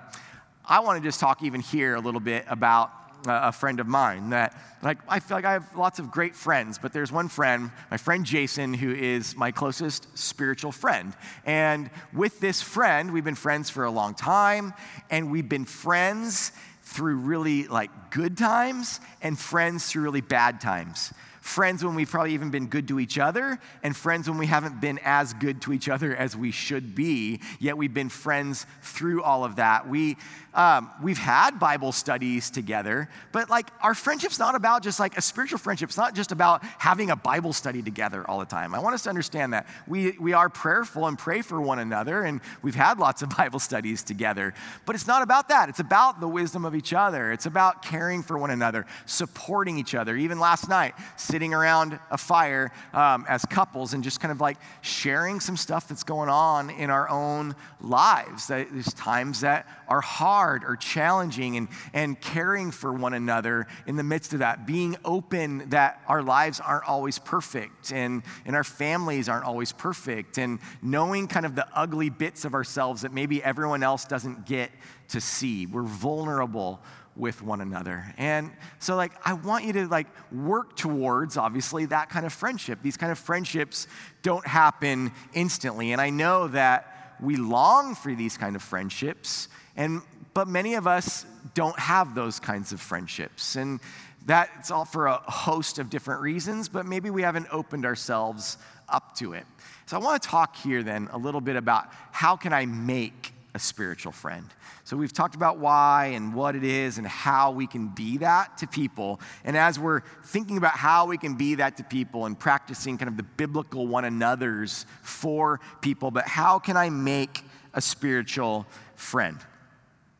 I 0.64 0.78
want 0.78 1.02
to 1.02 1.08
just 1.08 1.18
talk 1.18 1.42
even 1.42 1.60
here 1.60 1.96
a 1.96 2.00
little 2.00 2.20
bit 2.20 2.44
about 2.46 2.92
a 3.26 3.52
friend 3.52 3.80
of 3.80 3.86
mine 3.86 4.30
that 4.30 4.56
like 4.82 4.98
I 5.08 5.20
feel 5.20 5.36
like 5.36 5.44
I 5.44 5.52
have 5.52 5.76
lots 5.76 5.98
of 5.98 6.10
great 6.10 6.34
friends, 6.34 6.78
but 6.78 6.92
there's 6.92 7.12
one 7.12 7.28
friend, 7.28 7.70
my 7.90 7.96
friend 7.96 8.24
Jason, 8.24 8.74
who 8.74 8.92
is 8.92 9.36
my 9.36 9.50
closest 9.50 10.18
spiritual 10.18 10.72
friend. 10.72 11.14
And 11.44 11.90
with 12.12 12.40
this 12.40 12.60
friend, 12.60 13.12
we've 13.12 13.24
been 13.24 13.34
friends 13.34 13.70
for 13.70 13.84
a 13.84 13.90
long 13.90 14.14
time, 14.14 14.74
and 15.10 15.30
we've 15.30 15.48
been 15.48 15.64
friends 15.64 16.52
through 16.82 17.16
really 17.16 17.68
like 17.68 18.10
good 18.10 18.36
times 18.36 19.00
and 19.22 19.38
friends 19.38 19.86
through 19.86 20.02
really 20.02 20.20
bad 20.20 20.60
times 20.60 21.12
friends 21.42 21.84
when 21.84 21.96
we've 21.96 22.08
probably 22.08 22.34
even 22.34 22.50
been 22.50 22.68
good 22.68 22.86
to 22.86 23.00
each 23.00 23.18
other, 23.18 23.58
and 23.82 23.96
friends 23.96 24.28
when 24.28 24.38
we 24.38 24.46
haven't 24.46 24.80
been 24.80 25.00
as 25.02 25.34
good 25.34 25.60
to 25.60 25.72
each 25.72 25.88
other 25.88 26.14
as 26.14 26.36
we 26.36 26.52
should 26.52 26.94
be, 26.94 27.40
yet 27.58 27.76
we've 27.76 27.92
been 27.92 28.08
friends 28.08 28.64
through 28.80 29.24
all 29.24 29.44
of 29.44 29.56
that. 29.56 29.88
We, 29.88 30.16
um, 30.54 30.90
we've 31.02 31.18
had 31.18 31.58
Bible 31.58 31.90
studies 31.90 32.48
together, 32.48 33.08
but 33.32 33.50
like 33.50 33.68
our 33.82 33.92
friendship's 33.92 34.38
not 34.38 34.54
about 34.54 34.84
just 34.84 35.00
like 35.00 35.18
a 35.18 35.20
spiritual 35.20 35.58
friendship. 35.58 35.88
It's 35.88 35.98
not 35.98 36.14
just 36.14 36.30
about 36.30 36.62
having 36.78 37.10
a 37.10 37.16
Bible 37.16 37.52
study 37.52 37.82
together 37.82 38.24
all 38.28 38.38
the 38.38 38.46
time. 38.46 38.72
I 38.72 38.78
want 38.78 38.94
us 38.94 39.02
to 39.02 39.08
understand 39.08 39.52
that. 39.52 39.66
We, 39.88 40.12
we 40.12 40.34
are 40.34 40.48
prayerful 40.48 41.08
and 41.08 41.18
pray 41.18 41.42
for 41.42 41.60
one 41.60 41.80
another, 41.80 42.22
and 42.22 42.40
we've 42.62 42.76
had 42.76 43.00
lots 43.00 43.22
of 43.22 43.30
Bible 43.36 43.58
studies 43.58 44.04
together, 44.04 44.54
but 44.86 44.94
it's 44.94 45.08
not 45.08 45.22
about 45.22 45.48
that. 45.48 45.68
It's 45.68 45.80
about 45.80 46.20
the 46.20 46.28
wisdom 46.28 46.64
of 46.64 46.76
each 46.76 46.92
other. 46.92 47.32
It's 47.32 47.46
about 47.46 47.82
caring 47.82 48.22
for 48.22 48.38
one 48.38 48.52
another, 48.52 48.86
supporting 49.06 49.76
each 49.76 49.96
other. 49.96 50.16
Even 50.16 50.38
last 50.38 50.68
night, 50.68 50.94
sitting 51.32 51.54
around 51.54 51.98
a 52.10 52.18
fire 52.18 52.70
um, 52.92 53.24
as 53.26 53.42
couples 53.46 53.94
and 53.94 54.04
just 54.04 54.20
kind 54.20 54.30
of 54.30 54.38
like 54.38 54.58
sharing 54.82 55.40
some 55.40 55.56
stuff 55.56 55.88
that's 55.88 56.04
going 56.04 56.28
on 56.28 56.68
in 56.68 56.90
our 56.90 57.08
own 57.08 57.56
lives. 57.80 58.48
There's 58.48 58.92
times 58.92 59.40
that 59.40 59.66
are 59.88 60.02
hard 60.02 60.62
or 60.62 60.76
challenging 60.76 61.56
and, 61.56 61.68
and 61.94 62.20
caring 62.20 62.70
for 62.70 62.92
one 62.92 63.14
another 63.14 63.66
in 63.86 63.96
the 63.96 64.02
midst 64.02 64.34
of 64.34 64.40
that, 64.40 64.66
being 64.66 64.94
open 65.06 65.70
that 65.70 66.02
our 66.06 66.22
lives 66.22 66.60
aren't 66.60 66.86
always 66.86 67.18
perfect 67.18 67.92
and, 67.92 68.22
and 68.44 68.54
our 68.54 68.62
families 68.62 69.26
aren't 69.26 69.46
always 69.46 69.72
perfect, 69.72 70.36
and 70.36 70.58
knowing 70.82 71.28
kind 71.28 71.46
of 71.46 71.54
the 71.54 71.66
ugly 71.74 72.10
bits 72.10 72.44
of 72.44 72.52
ourselves 72.52 73.00
that 73.00 73.14
maybe 73.14 73.42
everyone 73.42 73.82
else 73.82 74.04
doesn't 74.04 74.44
get 74.44 74.70
to 75.08 75.18
see. 75.18 75.64
We're 75.64 75.82
vulnerable 75.82 76.82
with 77.16 77.42
one 77.42 77.60
another. 77.60 78.04
And 78.16 78.50
so 78.78 78.96
like 78.96 79.12
I 79.24 79.34
want 79.34 79.64
you 79.64 79.72
to 79.74 79.86
like 79.86 80.06
work 80.32 80.76
towards 80.76 81.36
obviously 81.36 81.86
that 81.86 82.10
kind 82.10 82.24
of 82.24 82.32
friendship. 82.32 82.78
These 82.82 82.96
kind 82.96 83.12
of 83.12 83.18
friendships 83.18 83.86
don't 84.22 84.46
happen 84.46 85.12
instantly. 85.34 85.92
And 85.92 86.00
I 86.00 86.10
know 86.10 86.48
that 86.48 87.16
we 87.20 87.36
long 87.36 87.94
for 87.94 88.14
these 88.14 88.36
kind 88.36 88.56
of 88.56 88.62
friendships 88.62 89.48
and 89.76 90.02
but 90.34 90.48
many 90.48 90.74
of 90.74 90.86
us 90.86 91.26
don't 91.54 91.78
have 91.78 92.14
those 92.14 92.40
kinds 92.40 92.72
of 92.72 92.80
friendships. 92.80 93.56
And 93.56 93.80
that's 94.24 94.70
all 94.70 94.84
for 94.84 95.06
a 95.06 95.16
host 95.16 95.78
of 95.78 95.90
different 95.90 96.22
reasons, 96.22 96.68
but 96.68 96.86
maybe 96.86 97.10
we 97.10 97.22
haven't 97.22 97.48
opened 97.50 97.84
ourselves 97.84 98.56
up 98.88 99.14
to 99.16 99.32
it. 99.32 99.44
So 99.86 99.96
I 99.96 100.00
want 100.00 100.22
to 100.22 100.28
talk 100.28 100.56
here 100.56 100.82
then 100.82 101.08
a 101.12 101.18
little 101.18 101.40
bit 101.40 101.56
about 101.56 101.88
how 102.12 102.36
can 102.36 102.52
I 102.52 102.66
make 102.66 103.31
a 103.54 103.58
spiritual 103.58 104.12
friend. 104.12 104.46
So 104.84 104.96
we've 104.96 105.12
talked 105.12 105.34
about 105.34 105.58
why 105.58 106.12
and 106.14 106.34
what 106.34 106.56
it 106.56 106.64
is 106.64 106.98
and 106.98 107.06
how 107.06 107.50
we 107.50 107.66
can 107.66 107.88
be 107.88 108.18
that 108.18 108.58
to 108.58 108.66
people. 108.66 109.20
And 109.44 109.56
as 109.56 109.78
we're 109.78 110.00
thinking 110.24 110.56
about 110.56 110.72
how 110.72 111.06
we 111.06 111.18
can 111.18 111.34
be 111.34 111.56
that 111.56 111.76
to 111.76 111.84
people 111.84 112.26
and 112.26 112.38
practicing 112.38 112.96
kind 112.96 113.08
of 113.08 113.16
the 113.16 113.22
biblical 113.22 113.86
one 113.86 114.04
another's 114.04 114.86
for 115.02 115.60
people, 115.82 116.10
but 116.10 116.26
how 116.26 116.58
can 116.58 116.76
I 116.76 116.88
make 116.88 117.42
a 117.74 117.80
spiritual 117.80 118.66
friend? 118.96 119.38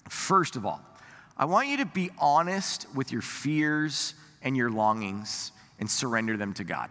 First 0.08 0.56
of 0.56 0.66
all, 0.66 0.80
I 1.36 1.46
want 1.46 1.68
you 1.68 1.78
to 1.78 1.86
be 1.86 2.10
honest 2.18 2.86
with 2.94 3.10
your 3.10 3.22
fears 3.22 4.14
and 4.42 4.56
your 4.56 4.70
longings 4.70 5.52
and 5.80 5.90
surrender 5.90 6.36
them 6.36 6.52
to 6.54 6.64
God. 6.64 6.90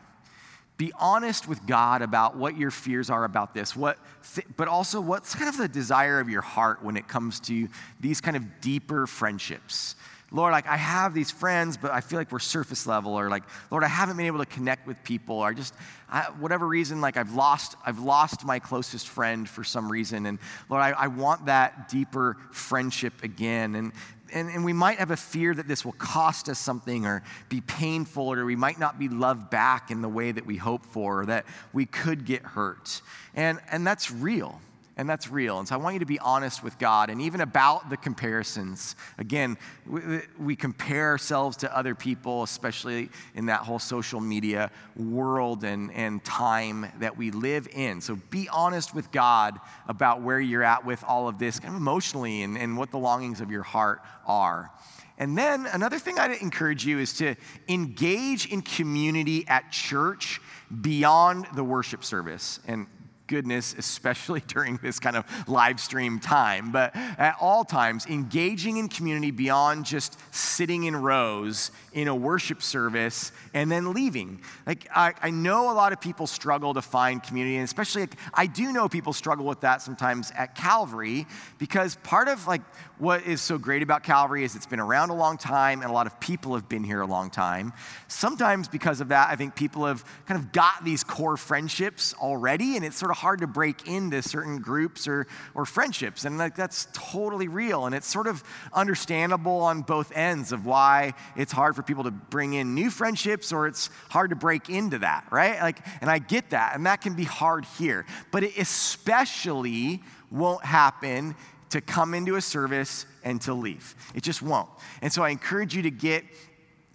Be 0.78 0.92
honest 1.00 1.48
with 1.48 1.66
God 1.68 2.02
about 2.02 2.36
what 2.36 2.58
your 2.58 2.72
fears 2.72 3.10
are 3.10 3.24
about 3.24 3.54
this, 3.54 3.76
what 3.76 4.00
th- 4.34 4.48
but 4.58 4.68
also 4.68 5.00
what's 5.00 5.36
kind 5.36 5.48
of 5.48 5.58
the 5.58 5.68
desire 5.68 6.20
of 6.20 6.28
your 6.28 6.42
heart 6.42 6.84
when 6.84 6.98
it 6.98 7.08
comes 7.08 7.40
to 7.42 7.68
these 8.00 8.20
kind 8.20 8.36
of 8.36 8.62
deeper 8.62 9.06
friendships. 9.06 9.96
Lord, 10.34 10.54
like 10.54 10.66
I 10.66 10.78
have 10.78 11.14
these 11.14 11.30
friends, 11.30 11.76
but 11.76 11.92
I 11.92 12.00
feel 12.00 12.18
like 12.18 12.32
we're 12.32 12.40
surface 12.40 12.88
level, 12.88 13.14
or 13.14 13.30
like, 13.30 13.44
Lord, 13.70 13.84
I 13.84 13.90
haven't 13.90 14.16
been 14.16 14.28
able 14.28 14.40
to 14.40 14.46
connect 14.46 14.88
with 14.88 15.04
people, 15.04 15.36
or 15.36 15.54
just 15.54 15.74
I, 16.10 16.24
whatever 16.40 16.66
reason, 16.66 17.02
like 17.02 17.18
I've 17.18 17.34
lost, 17.34 17.76
I've 17.86 18.00
lost 18.00 18.46
my 18.46 18.58
closest 18.58 19.10
friend 19.10 19.48
for 19.48 19.66
some 19.66 19.92
reason, 19.92 20.26
and 20.26 20.40
Lord, 20.70 20.82
I, 20.84 20.92
I 20.92 21.08
want 21.08 21.48
that 21.48 21.90
deeper 21.90 22.38
friendship 22.52 23.24
again. 23.24 23.76
And 23.76 23.92
and, 24.34 24.50
and 24.50 24.66
we 24.66 24.74
might 24.74 25.00
have 25.00 25.12
a 25.12 25.18
fear 25.18 25.54
that 25.54 25.68
this 25.68 25.86
will 25.86 25.94
cost 25.94 26.50
us 26.50 26.60
something 26.60 27.06
or 27.06 27.24
be 27.50 27.62
painful 27.62 28.32
or 28.32 28.46
we 28.46 28.56
might 28.56 28.80
not 28.80 29.00
be 29.00 29.10
loved 29.10 29.50
back 29.50 29.92
in 29.92 30.02
the 30.02 30.10
way 30.10 30.32
that 30.32 30.46
we 30.46 30.58
hope 30.58 30.86
for 30.86 31.22
or 31.22 31.26
that 31.26 31.46
we 31.74 31.86
could 31.86 32.26
get 32.26 32.42
hurt. 32.44 33.02
And, 33.36 33.60
and 33.72 33.86
that's 33.86 34.12
real 34.12 34.60
and 35.02 35.10
that's 35.10 35.32
real. 35.32 35.58
And 35.58 35.68
so 35.68 35.74
I 35.74 35.80
want 35.80 35.96
you 35.96 36.00
to 36.02 36.06
be 36.06 36.20
honest 36.20 36.64
with 36.64 36.78
God 36.78 37.10
and 37.10 37.24
even 37.24 37.42
about 37.42 37.90
the 37.90 37.98
comparisons. 37.98 38.96
Again, 39.18 39.58
we, 39.88 40.20
we, 40.40 40.56
compare 40.56 41.08
ourselves 41.08 41.58
to 41.58 41.76
other 41.76 41.96
people, 41.96 42.44
especially 42.44 43.10
in 43.34 43.48
that 43.48 43.62
whole 43.62 43.80
social 43.80 44.22
media 44.22 44.70
world 44.96 45.64
and, 45.64 45.92
and 45.94 46.24
time 46.24 46.86
that 47.00 47.18
we 47.18 47.32
live 47.32 47.68
in. 47.74 48.00
So 48.00 48.16
be 48.30 48.48
honest 48.50 48.94
with 48.94 49.12
God 49.12 49.60
about 49.88 50.22
where 50.22 50.40
you're 50.40 50.62
at 50.62 50.86
with 50.86 51.04
all 51.04 51.28
of 51.28 51.40
this, 51.40 51.60
kind 51.60 51.74
of 51.74 51.82
emotionally, 51.82 52.44
and, 52.44 52.56
and 52.56 52.78
what 52.78 52.92
the 52.92 53.00
longings 53.00 53.42
of 53.42 53.50
your 53.50 53.64
heart 53.64 54.04
are. 54.28 54.70
And 55.18 55.36
then 55.36 55.66
another 55.74 55.98
thing 55.98 56.20
I'd 56.20 56.40
encourage 56.44 56.86
you 56.86 57.00
is 57.00 57.14
to 57.14 57.36
engage 57.68 58.46
in 58.52 58.62
community 58.62 59.48
at 59.48 59.72
church 59.72 60.40
beyond 60.82 61.48
the 61.56 61.64
worship 61.64 62.04
service. 62.04 62.60
And 62.68 62.86
goodness, 63.32 63.74
especially 63.78 64.42
during 64.48 64.78
this 64.84 65.00
kind 65.00 65.16
of 65.16 65.26
live 65.48 65.80
stream 65.80 66.20
time, 66.20 66.70
but 66.72 66.94
at 66.94 67.38
all 67.40 67.64
times, 67.64 68.06
engaging 68.08 68.76
in 68.76 68.90
community 68.90 69.32
beyond 69.32 69.86
just 69.86 70.20
sitting 70.36 70.84
in 70.84 70.96
rows 70.96 71.72
in 71.94 72.10
a 72.10 72.16
worship 72.16 72.62
service 72.62 73.32
and 73.54 73.72
then 73.72 73.94
leaving. 73.94 74.42
Like, 74.68 74.86
I, 74.94 75.14
I 75.22 75.30
know 75.30 75.72
a 75.72 75.74
lot 75.74 75.94
of 75.94 76.02
people 76.02 76.28
struggle 76.28 76.74
to 76.74 76.82
find 76.82 77.24
community, 77.24 77.56
and 77.56 77.64
especially 77.64 78.02
like, 78.02 78.16
I 78.34 78.48
do 78.48 78.74
know 78.74 78.90
people 78.90 79.14
struggle 79.14 79.46
with 79.46 79.62
that 79.62 79.82
sometimes 79.82 80.32
at 80.36 80.54
Calvary 80.56 81.26
because 81.58 81.96
part 82.04 82.28
of 82.28 82.48
like 82.48 82.62
what 82.98 83.26
is 83.26 83.42
so 83.42 83.58
great 83.58 83.82
about 83.82 84.04
Calvary 84.04 84.44
is 84.44 84.56
it's 84.56 84.68
been 84.68 84.80
around 84.80 85.10
a 85.10 85.16
long 85.16 85.38
time 85.38 85.82
and 85.82 85.90
a 85.90 85.94
lot 85.94 86.06
of 86.06 86.20
people 86.20 86.54
have 86.54 86.70
been 86.70 86.84
here 86.84 87.02
a 87.02 87.06
long 87.06 87.30
time. 87.30 87.74
Sometimes 88.08 88.68
because 88.68 89.02
of 89.02 89.08
that, 89.08 89.30
I 89.30 89.36
think 89.36 89.56
people 89.56 89.86
have 89.86 90.06
kind 90.28 90.40
of 90.40 90.52
got 90.52 90.84
these 90.84 91.04
core 91.04 91.38
friendships 91.38 92.14
already, 92.14 92.76
and 92.76 92.86
it's 92.86 92.98
sort 92.98 93.12
of 93.12 93.18
hard 93.22 93.42
to 93.42 93.48
break 93.48 93.88
into 93.88 94.22
certain 94.22 94.60
groups 94.60 95.08
or, 95.08 95.28
or 95.54 95.64
friendships. 95.66 96.26
And 96.26 96.38
like 96.40 96.56
that's 96.56 96.88
totally 96.92 97.48
real. 97.48 97.86
And 97.86 97.94
it's 97.94 98.08
sort 98.08 98.28
of 98.28 98.44
understandable 98.74 99.60
on 99.60 99.84
both 99.84 100.12
ends 100.16 100.52
of 100.52 100.66
why 100.66 101.14
it's 101.36 101.52
hard 101.52 101.76
for 101.76 101.84
people 101.84 102.04
to 102.06 102.12
bring 102.12 102.54
in 102.54 102.74
new 102.74 102.90
friendships 102.90 103.54
or 103.54 103.68
it's 103.68 103.92
hard 104.10 104.32
to 104.32 104.36
break 104.36 104.70
into 104.70 104.98
that, 105.00 105.26
right? 105.32 105.62
Like, 105.62 105.80
and 106.02 106.10
I 106.10 106.18
get 106.18 106.50
that, 106.50 106.76
and 106.76 106.86
that 106.88 107.02
can 107.02 107.14
be 107.14 107.24
hard 107.24 107.66
here. 107.78 108.06
But 108.32 108.44
it 108.44 108.58
especially 108.58 110.02
won't 110.32 110.66
happen 110.66 111.36
to 111.70 111.80
come 111.80 112.14
into 112.14 112.36
a 112.36 112.42
service 112.42 113.06
and 113.24 113.40
to 113.42 113.54
leave. 113.54 113.96
It 114.16 114.24
just 114.24 114.42
won't. 114.42 114.70
And 115.02 115.14
so 115.14 115.24
I 115.24 115.30
encourage 115.30 115.76
you 115.76 115.84
to 115.84 115.92
get 115.92 116.26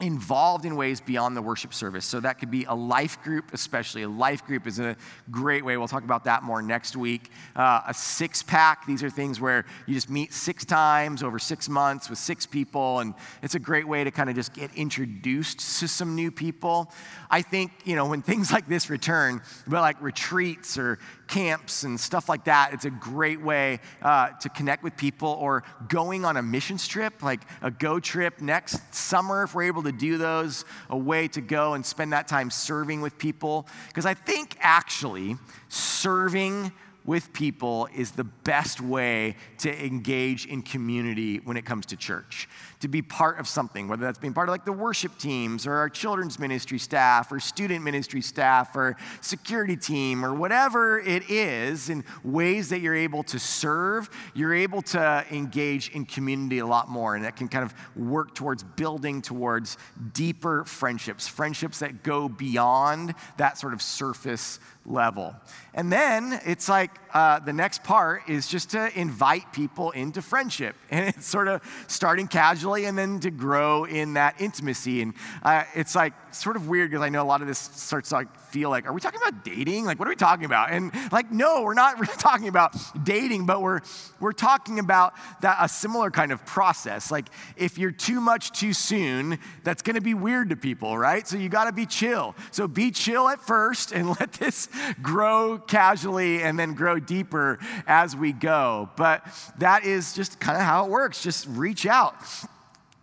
involved 0.01 0.67
in 0.67 0.77
ways 0.77 1.01
beyond 1.01 1.35
the 1.35 1.41
worship 1.41 1.73
service. 1.73 2.05
So 2.05 2.21
that 2.21 2.39
could 2.39 2.51
be 2.51 2.65
a 2.65 2.75
life 2.75 3.23
group, 3.23 3.55
especially. 3.55 4.03
A 4.03 4.09
life 4.09 4.45
group 4.45 4.67
is 4.67 4.79
a 4.79 4.95
great 5.31 5.65
way. 5.65 5.79
We'll 5.79 5.89
talk 5.89 6.05
about 6.05 6.25
that 6.25 6.43
more 6.43 6.61
next 6.61 6.97
week. 6.97 7.31
Uh, 7.55 7.81
a 7.89 7.95
six 7.95 8.43
pack, 8.43 8.85
these 8.87 9.03
are 9.03 9.09
things 9.09 9.41
where 9.41 9.65
you 9.87 9.95
just 9.95 10.11
meet 10.11 10.35
six 10.35 10.67
times 10.67 11.23
over 11.23 11.39
six 11.39 11.67
months 11.67 12.11
with 12.11 12.19
six 12.19 12.45
people, 12.45 13.01
and 13.01 13.15
it's 13.43 13.55
a 13.55 13.59
great 13.59 13.89
way 13.89 14.05
to 14.05 14.11
kind 14.11 14.29
of 14.29 14.37
just 14.37 14.53
get 14.53 14.71
introduced 14.75 15.61
to 15.81 15.89
some 15.89 16.15
new 16.15 16.31
people. 16.31 16.93
I 17.31 17.41
think, 17.41 17.73
you 17.85 17.97
know, 17.97 18.07
when 18.07 18.21
things 18.21 18.53
like 18.57 18.69
this 18.69 18.91
return, 18.91 19.41
but 19.67 19.81
like 19.81 20.01
retreats 20.03 20.77
or 20.77 20.99
camps 21.27 21.83
and 21.83 21.99
stuff 21.99 22.29
like 22.29 22.45
that. 22.45 22.71
It's 22.73 22.85
a 22.85 22.91
great 22.91 23.41
way 23.41 23.81
uh, 24.03 24.29
to 24.41 24.49
connect 24.49 24.83
with 24.83 24.97
people 24.97 25.29
or 25.29 25.65
going 25.89 26.25
on 26.25 26.37
a 26.37 26.43
mission 26.43 26.77
trip, 26.77 27.23
like 27.23 27.41
a 27.63 27.71
go 27.71 27.99
trip 28.01 28.41
next 28.41 28.95
summer, 28.95 29.45
if 29.45 29.55
we're 29.55 29.65
able 29.65 29.83
to 29.85 29.93
do 29.93 30.19
those, 30.19 30.65
a 30.91 30.97
way 30.97 31.29
to 31.29 31.41
go 31.41 31.75
and 31.75 31.85
spend 31.85 32.13
that 32.13 32.29
time 32.29 32.51
serving 32.51 33.01
with 33.01 33.19
people. 33.19 33.67
Because 33.89 34.07
I 34.07 34.15
think 34.15 34.57
actually 34.61 35.37
serving 35.69 36.73
with 37.05 37.33
people 37.33 37.89
is 37.95 38.11
the 38.11 38.25
best 38.25 38.81
way 38.81 39.37
to 39.59 39.85
engage 39.85 40.45
in 40.47 40.61
community 40.61 41.39
when 41.39 41.57
it 41.57 41.65
comes 41.65 41.87
to 41.87 41.97
church 41.97 42.49
to 42.87 42.89
be 42.89 43.03
part 43.03 43.41
of 43.41 43.49
something, 43.49 43.89
whether 43.89 44.05
that's 44.05 44.19
being 44.19 44.33
part 44.33 44.49
of 44.49 44.53
like 44.53 44.65
the 44.65 44.73
worship 44.73 45.19
teams 45.19 45.67
or 45.67 45.75
our 45.75 45.89
children's 45.89 46.39
ministry 46.39 46.79
staff 46.79 47.33
or 47.33 47.41
student 47.41 47.85
ministry 47.85 48.21
staff 48.21 48.77
or 48.77 48.97
security 49.21 49.77
team 49.77 50.25
or 50.25 50.33
whatever 50.33 51.01
it 51.01 51.29
is, 51.29 51.91
in 51.91 52.05
ways 52.23 52.69
that 52.69 52.81
you're 52.81 52.95
able 52.95 53.25
to 53.25 53.41
serve, 53.41 54.09
you're 54.35 54.55
able 54.55 54.83
to 54.83 55.25
engage 55.33 55.91
in 55.91 56.05
community 56.05 56.61
a 56.61 56.67
lot 56.67 56.89
more. 56.89 57.17
And 57.17 57.25
that 57.25 57.35
can 57.35 57.49
kind 57.49 57.65
of 57.65 57.75
work 57.97 58.37
towards 58.37 58.63
building 58.63 59.21
towards 59.21 59.79
deeper 60.13 60.65
friendships, 60.65 61.27
friendships 61.27 61.81
that 61.81 62.05
go 62.05 62.29
beyond 62.29 63.15
that 63.37 63.59
sort 63.59 63.75
of 63.75 63.83
surface 63.83 64.61
level. 64.87 65.35
And 65.75 65.93
then 65.93 66.41
it's 66.47 66.69
like 66.69 66.93
uh, 67.13 67.41
the 67.41 67.53
next 67.53 67.83
part 67.83 68.23
is 68.29 68.47
just 68.47 68.71
to 68.71 68.97
invite 68.99 69.53
people 69.53 69.91
into 69.91 70.23
friendship. 70.23 70.77
And 70.97 71.09
it's 71.09 71.27
sort 71.27 71.49
of 71.49 71.63
starting 71.89 72.27
casually 72.27 72.76
and 72.85 72.97
then 72.97 73.21
to 73.21 73.31
grow 73.31 73.85
in 73.85 74.15
that 74.15 74.41
intimacy. 74.41 75.03
And 75.03 75.15
uh, 75.43 75.65
it's 75.75 75.95
like 75.95 76.13
sort 76.35 76.57
of 76.57 76.69
weird 76.69 76.91
because 76.91 77.03
I 77.03 77.09
know 77.09 77.23
a 77.23 77.25
lot 77.25 77.41
of 77.41 77.49
this 77.49 77.59
starts 77.59 78.11
to 78.11 78.17
like 78.17 78.39
feel 78.39 78.71
like, 78.71 78.87
are 78.87 78.93
we 78.93 79.01
talking 79.01 79.21
about 79.21 79.45
dating? 79.45 79.85
Like, 79.85 79.99
what 79.99 80.07
are 80.09 80.11
we 80.11 80.17
talking 80.17 80.45
about? 80.45 80.71
And 80.71 80.93
like, 81.13 81.31
no, 81.31 81.63
we're 81.63 81.75
not 81.75 81.99
really 82.01 82.17
talking 82.19 82.49
about 82.49 82.75
dating, 83.05 83.47
but 83.47 83.63
we're, 83.63 83.81
we're 84.21 84.33
talking 84.33 84.79
about 84.79 85.15
that 85.41 85.57
a 85.61 85.69
similar 85.69 86.11
kind 86.11 86.33
of 86.33 86.45
process. 86.47 87.11
Like, 87.11 87.29
if 87.57 87.79
you're 87.79 87.91
too 87.91 88.21
much 88.21 88.53
too 88.53 88.73
soon, 88.73 89.39
that's 89.65 89.83
going 89.83 89.97
to 89.97 90.01
be 90.01 90.15
weird 90.15 90.51
to 90.51 90.57
people, 90.57 90.97
right? 90.97 91.27
So 91.27 91.37
you 91.37 91.49
got 91.49 91.65
to 91.65 91.73
be 91.73 91.87
chill. 91.87 92.35
So 92.51 92.69
be 92.69 92.91
chill 92.91 93.29
at 93.29 93.41
first 93.41 93.93
and 93.93 94.09
let 94.21 94.33
this 94.35 94.69
grow 95.03 95.59
casually 95.59 96.43
and 96.43 96.59
then 96.59 96.75
grow 96.75 96.99
deeper 96.99 97.59
as 97.87 98.17
we 98.17 98.33
go. 98.33 98.91
But 98.97 99.25
that 99.59 99.85
is 99.85 100.15
just 100.15 100.41
kind 100.41 100.57
of 100.57 100.65
how 100.65 100.85
it 100.85 100.91
works. 100.91 101.23
Just 101.23 101.47
reach 101.49 101.87
out. 101.87 102.15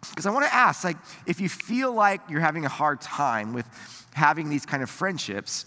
Because 0.10 0.26
I 0.26 0.32
want 0.32 0.46
to 0.46 0.54
ask, 0.54 0.84
like, 0.84 0.98
if 1.26 1.40
you 1.40 1.50
feel 1.50 1.94
like 1.94 2.22
you're 2.30 2.42
having 2.42 2.66
a 2.66 2.70
hard 2.70 3.02
time 3.02 3.54
with 3.54 3.68
having 4.14 4.50
these 4.50 4.66
kind 4.66 4.84
of 4.84 4.90
friendships, 4.90 5.66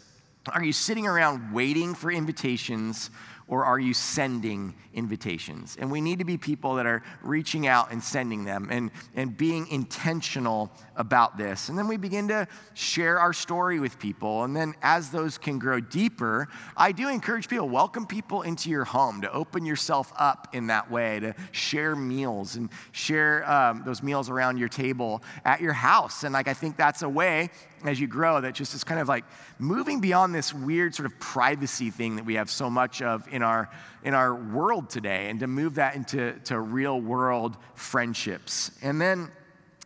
are 0.53 0.64
you 0.64 0.72
sitting 0.72 1.07
around 1.07 1.53
waiting 1.53 1.94
for 1.94 2.11
invitations 2.11 3.11
or 3.49 3.65
are 3.65 3.79
you 3.79 3.95
sending 3.95 4.75
invitations? 4.93 5.77
And 5.79 5.91
we 5.91 6.01
need 6.01 6.19
to 6.19 6.25
be 6.25 6.37
people 6.37 6.75
that 6.77 6.87
are 6.87 7.03
reaching 7.23 7.67
out 7.67 7.93
and 7.93 8.03
sending 8.03 8.45
them 8.45 8.69
and, 8.71 8.91
and 9.15 9.37
being 9.37 9.69
intentional 9.69 10.73
about 10.97 11.39
this. 11.39 11.69
And 11.69 11.79
then 11.79 11.87
we 11.87 11.97
begin 11.97 12.27
to 12.29 12.49
share 12.75 13.21
our 13.21 13.33
story 13.33 13.79
with 13.79 13.99
people. 13.99 14.43
And 14.45 14.57
then 14.57 14.75
as 14.83 15.11
those 15.11 15.39
can 15.39 15.59
grow 15.59 15.79
deeper, 15.79 16.49
I 16.77 16.91
do 16.91 17.09
encourage 17.09 17.49
people, 17.49 17.69
welcome 17.69 18.07
people 18.07 18.43
into 18.43 18.69
your 18.69 18.85
home, 18.85 19.21
to 19.21 19.33
open 19.33 19.65
yourself 19.65 20.13
up 20.19 20.49
in 20.53 20.67
that 20.69 20.91
way, 20.91 21.21
to 21.21 21.35
share 21.53 21.95
meals 21.95 22.57
and 22.57 22.69
share 22.91 23.49
um, 23.51 23.83
those 23.85 24.03
meals 24.03 24.29
around 24.29 24.59
your 24.59 24.69
table 24.69 25.23
at 25.45 25.61
your 25.61 25.73
house. 25.73 26.25
And 26.25 26.33
like 26.33 26.49
I 26.49 26.55
think 26.55 26.77
that's 26.77 27.03
a 27.03 27.09
way 27.09 27.51
as 27.88 28.01
you 28.01 28.07
grow 28.07 28.40
that 28.40 28.55
just 28.55 28.75
is 28.75 28.85
kind 28.85 29.01
of 29.01 29.09
like 29.09 29.25
moving 29.59 30.01
beyond 30.01 30.35
this 30.35 30.53
weird 30.53 30.94
sort 30.94 31.07
of 31.07 31.18
privacy 31.18 31.90
thing 31.90 32.16
that 32.16 32.25
we 32.25 32.35
have 32.35 32.51
so 32.51 32.68
much 32.70 33.03
of 33.03 33.27
in 33.33 33.42
our 33.42 33.68
in 34.05 34.14
our 34.14 34.35
world 34.35 34.88
today 34.90 35.29
and 35.29 35.40
to 35.40 35.46
move 35.46 35.77
that 35.77 35.94
into 35.94 36.33
to 36.44 36.59
real 36.59 37.01
world 37.01 37.57
friendships. 37.75 38.70
And 38.83 39.01
then 39.01 39.31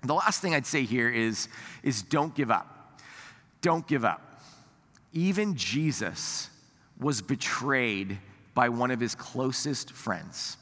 the 0.03 0.15
last 0.15 0.41
thing 0.41 0.55
i'd 0.55 0.67
say 0.67 0.85
here 0.85 1.09
is 1.09 1.49
is 1.83 2.03
don't 2.03 2.35
give 2.35 2.51
up. 2.51 3.01
Don't 3.61 3.87
give 3.87 4.05
up. 4.05 4.43
Even 5.13 5.57
jesus 5.57 6.49
was 6.99 7.23
betrayed 7.23 8.19
by 8.55 8.69
one 8.69 8.91
of 8.91 9.01
his 9.01 9.15
closest 9.15 9.93
friends 9.93 10.57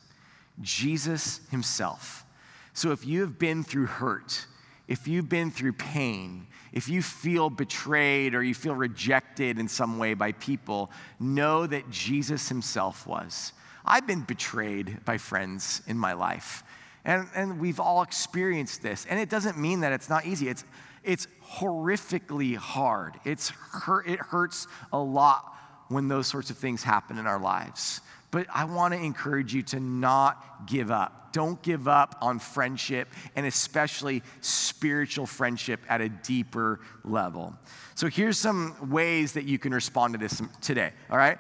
jesus 0.61 1.41
himself. 1.51 2.25
So 2.73 2.93
if 2.93 3.07
you 3.07 3.23
have 3.23 3.39
been 3.39 3.65
through 3.65 3.87
hurt 3.87 4.47
if 4.89 5.07
you've 5.07 5.29
been 5.29 5.51
through 5.51 5.75
pain 5.75 6.49
if 6.73 6.89
you 6.89 7.03
feel 7.03 7.51
betrayed 7.51 8.35
or 8.35 8.43
you 8.43 8.55
feel 8.55 8.75
rejected 8.75 9.59
in 9.59 9.69
some 9.69 9.99
way 9.99 10.15
by 10.15 10.33
people, 10.33 10.91
know 11.19 11.67
that 11.67 11.91
Jesus 11.91 12.49
himself 12.49 13.07
was. 13.07 13.53
I've 13.85 14.07
been 14.07 14.23
betrayed 14.23 15.05
by 15.05 15.19
friends 15.19 15.83
in 15.87 15.99
my 15.99 16.13
life. 16.13 16.63
And, 17.05 17.27
and 17.35 17.59
we've 17.59 17.81
all 17.81 18.03
experienced 18.03 18.83
this. 18.83 19.07
And 19.09 19.19
it 19.19 19.31
doesn't 19.31 19.57
mean 19.57 19.81
that 19.81 19.93
it's 19.93 20.11
not 20.11 20.27
easy. 20.27 20.49
It's, 20.49 20.65
it's 21.03 21.27
horrifically 21.59 22.55
hard. 22.57 23.15
It's 23.25 23.49
hurt, 23.49 24.07
it 24.07 24.19
hurts 24.19 24.67
a 24.93 24.99
lot 24.99 25.55
when 25.89 26.09
those 26.09 26.27
sorts 26.27 26.51
of 26.51 26.59
things 26.59 26.83
happen 26.83 27.17
in 27.17 27.27
our 27.27 27.41
lives. 27.41 28.03
But 28.31 28.47
I 28.53 28.65
want 28.65 28.95
to 28.95 29.01
encourage 29.01 29.55
you 29.55 29.63
to 29.65 29.81
not 29.81 30.67
give 30.67 30.91
up. 30.91 31.33
Don't 31.33 31.61
give 31.63 31.89
up 31.89 32.17
on 32.21 32.39
friendship 32.39 33.09
and 33.37 33.47
especially 33.47 34.23
spiritual 34.41 35.27
friendship 35.27 35.81
at 35.89 36.01
a 36.01 36.09
deeper 36.09 36.81
level. 37.05 37.55
So 37.95 38.09
here's 38.09 38.39
some 38.39 38.91
ways 38.91 39.33
that 39.33 39.45
you 39.45 39.59
can 39.59 39.73
respond 39.73 40.15
to 40.15 40.19
this 40.19 40.43
today, 40.61 40.93
all 41.11 41.19
right? 41.19 41.39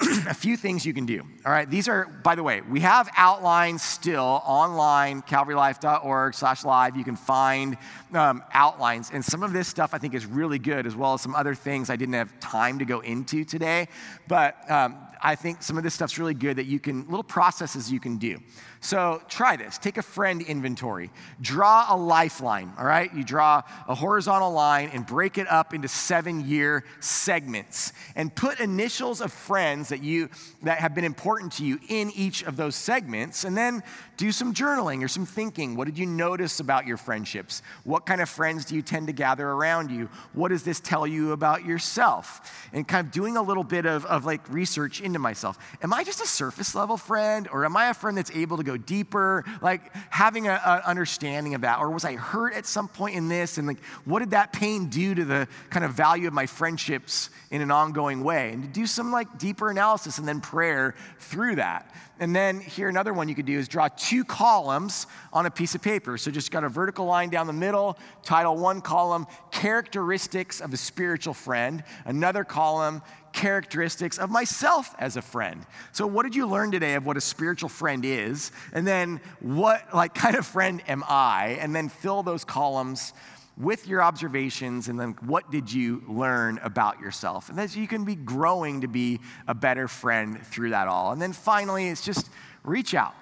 a 0.28 0.34
few 0.34 0.56
things 0.56 0.86
you 0.86 0.94
can 0.94 1.06
do. 1.06 1.22
All 1.44 1.50
right, 1.50 1.68
these 1.68 1.88
are, 1.88 2.06
by 2.22 2.36
the 2.36 2.42
way, 2.42 2.60
we 2.60 2.80
have 2.80 3.08
outlines 3.16 3.82
still 3.82 4.42
online, 4.44 5.22
calvarylife.org 5.22 6.34
slash 6.34 6.64
live. 6.64 6.96
You 6.96 7.02
can 7.02 7.16
find 7.16 7.76
um, 8.14 8.44
outlines. 8.52 9.10
And 9.12 9.24
some 9.24 9.42
of 9.42 9.52
this 9.52 9.66
stuff 9.66 9.94
I 9.94 9.98
think 9.98 10.14
is 10.14 10.24
really 10.24 10.60
good, 10.60 10.86
as 10.86 10.94
well 10.94 11.14
as 11.14 11.20
some 11.20 11.34
other 11.34 11.54
things 11.54 11.90
I 11.90 11.96
didn't 11.96 12.14
have 12.14 12.38
time 12.38 12.78
to 12.78 12.84
go 12.84 13.00
into 13.00 13.44
today. 13.44 13.88
But 14.28 14.70
um, 14.70 14.96
I 15.22 15.34
think 15.34 15.62
some 15.62 15.76
of 15.76 15.84
this 15.84 15.94
stuff's 15.94 16.18
really 16.18 16.34
good 16.34 16.56
that 16.56 16.66
you 16.66 16.78
can, 16.78 17.06
little 17.06 17.22
processes 17.22 17.90
you 17.90 18.00
can 18.00 18.18
do. 18.18 18.38
So 18.80 19.20
try 19.28 19.56
this. 19.56 19.76
Take 19.76 19.98
a 19.98 20.02
friend 20.02 20.40
inventory. 20.40 21.10
Draw 21.40 21.86
a 21.90 21.96
lifeline, 21.96 22.72
all 22.78 22.84
right? 22.84 23.12
You 23.12 23.24
draw 23.24 23.62
a 23.88 23.94
horizontal 23.94 24.52
line 24.52 24.90
and 24.92 25.04
break 25.04 25.36
it 25.36 25.50
up 25.50 25.74
into 25.74 25.88
seven 25.88 26.48
year 26.48 26.84
segments 27.00 27.92
and 28.14 28.34
put 28.34 28.60
initials 28.60 29.20
of 29.20 29.32
friends 29.32 29.88
that 29.88 30.02
you 30.02 30.28
that 30.62 30.78
have 30.78 30.94
been 30.94 31.04
important 31.04 31.52
to 31.54 31.64
you 31.64 31.80
in 31.88 32.10
each 32.12 32.42
of 32.44 32.56
those 32.56 32.76
segments 32.76 33.44
and 33.44 33.56
then 33.56 33.82
do 34.16 34.32
some 34.32 34.54
journaling 34.54 35.02
or 35.02 35.08
some 35.08 35.26
thinking. 35.26 35.76
What 35.76 35.86
did 35.86 35.98
you 35.98 36.06
notice 36.06 36.60
about 36.60 36.86
your 36.86 36.96
friendships? 36.96 37.62
What 37.84 38.06
kind 38.06 38.20
of 38.20 38.28
friends 38.28 38.64
do 38.64 38.74
you 38.74 38.82
tend 38.82 39.06
to 39.08 39.12
gather 39.12 39.48
around 39.48 39.90
you? 39.90 40.08
What 40.32 40.48
does 40.48 40.62
this 40.62 40.80
tell 40.80 41.06
you 41.06 41.32
about 41.32 41.64
yourself? 41.64 42.68
And 42.72 42.86
kind 42.86 43.06
of 43.06 43.12
doing 43.12 43.36
a 43.36 43.42
little 43.42 43.64
bit 43.64 43.86
of, 43.86 44.04
of 44.06 44.24
like 44.24 44.48
research 44.50 45.00
into 45.00 45.18
myself. 45.18 45.58
Am 45.82 45.92
I 45.92 46.04
just 46.04 46.20
a 46.20 46.26
surface 46.26 46.74
level 46.74 46.96
friend 46.96 47.48
or 47.52 47.64
am 47.64 47.76
I 47.76 47.90
a 47.90 47.94
friend 47.94 48.16
that's 48.16 48.32
able 48.32 48.56
to 48.56 48.67
go 48.68 48.76
deeper, 48.76 49.44
like 49.62 49.94
having 50.10 50.48
an 50.48 50.58
understanding 50.86 51.54
of 51.54 51.62
that. 51.62 51.78
Or 51.78 51.90
was 51.90 52.04
I 52.04 52.14
hurt 52.16 52.54
at 52.54 52.66
some 52.66 52.88
point 52.88 53.16
in 53.16 53.28
this? 53.28 53.58
And 53.58 53.66
like, 53.66 53.82
what 54.04 54.20
did 54.20 54.30
that 54.30 54.52
pain 54.52 54.88
do 54.88 55.14
to 55.14 55.24
the 55.24 55.48
kind 55.70 55.84
of 55.84 55.92
value 55.92 56.28
of 56.28 56.34
my 56.34 56.46
friendships 56.46 57.30
in 57.50 57.60
an 57.62 57.70
ongoing 57.70 58.22
way? 58.22 58.52
And 58.52 58.62
to 58.62 58.68
do 58.68 58.86
some 58.86 59.10
like 59.10 59.38
deeper 59.38 59.70
analysis 59.70 60.18
and 60.18 60.28
then 60.28 60.40
prayer 60.40 60.94
through 61.18 61.56
that. 61.56 61.94
And 62.20 62.34
then 62.34 62.60
here, 62.60 62.88
another 62.88 63.12
one 63.12 63.28
you 63.28 63.34
could 63.34 63.46
do 63.46 63.58
is 63.58 63.68
draw 63.68 63.88
two 63.88 64.24
columns 64.24 65.06
on 65.32 65.46
a 65.46 65.50
piece 65.50 65.74
of 65.74 65.82
paper. 65.82 66.18
So 66.18 66.30
just 66.30 66.50
got 66.50 66.64
a 66.64 66.68
vertical 66.68 67.06
line 67.06 67.30
down 67.30 67.46
the 67.46 67.52
middle, 67.52 67.96
title 68.24 68.56
one 68.56 68.80
column, 68.80 69.26
characteristics 69.52 70.60
of 70.60 70.72
a 70.72 70.76
spiritual 70.76 71.34
friend, 71.34 71.84
another 72.04 72.42
column, 72.42 73.02
characteristics 73.32 74.18
of 74.18 74.30
myself 74.30 74.94
as 74.98 75.16
a 75.16 75.22
friend. 75.22 75.64
So 75.92 76.06
what 76.06 76.24
did 76.24 76.34
you 76.34 76.46
learn 76.46 76.72
today 76.72 76.94
of 76.94 77.06
what 77.06 77.16
a 77.16 77.20
spiritual 77.20 77.68
friend 77.68 78.04
is? 78.04 78.50
And 78.72 78.86
then 78.86 79.20
what 79.40 79.94
like 79.94 80.14
kind 80.16 80.34
of 80.34 80.46
friend 80.46 80.82
am 80.88 81.04
I? 81.08 81.58
And 81.60 81.74
then 81.74 81.88
fill 81.88 82.22
those 82.22 82.44
columns 82.44 83.12
with 83.58 83.88
your 83.88 84.02
observations 84.02 84.88
and 84.88 84.98
then 84.98 85.16
what 85.26 85.50
did 85.50 85.72
you 85.72 86.02
learn 86.08 86.58
about 86.62 87.00
yourself? 87.00 87.48
And 87.48 87.58
that 87.58 87.74
you 87.74 87.88
can 87.88 88.04
be 88.04 88.14
growing 88.14 88.82
to 88.82 88.88
be 88.88 89.20
a 89.48 89.54
better 89.54 89.88
friend 89.88 90.44
through 90.46 90.70
that 90.70 90.86
all. 90.86 91.12
And 91.12 91.20
then 91.20 91.32
finally, 91.32 91.88
it's 91.88 92.04
just 92.04 92.30
reach 92.62 92.94
out. 92.94 93.14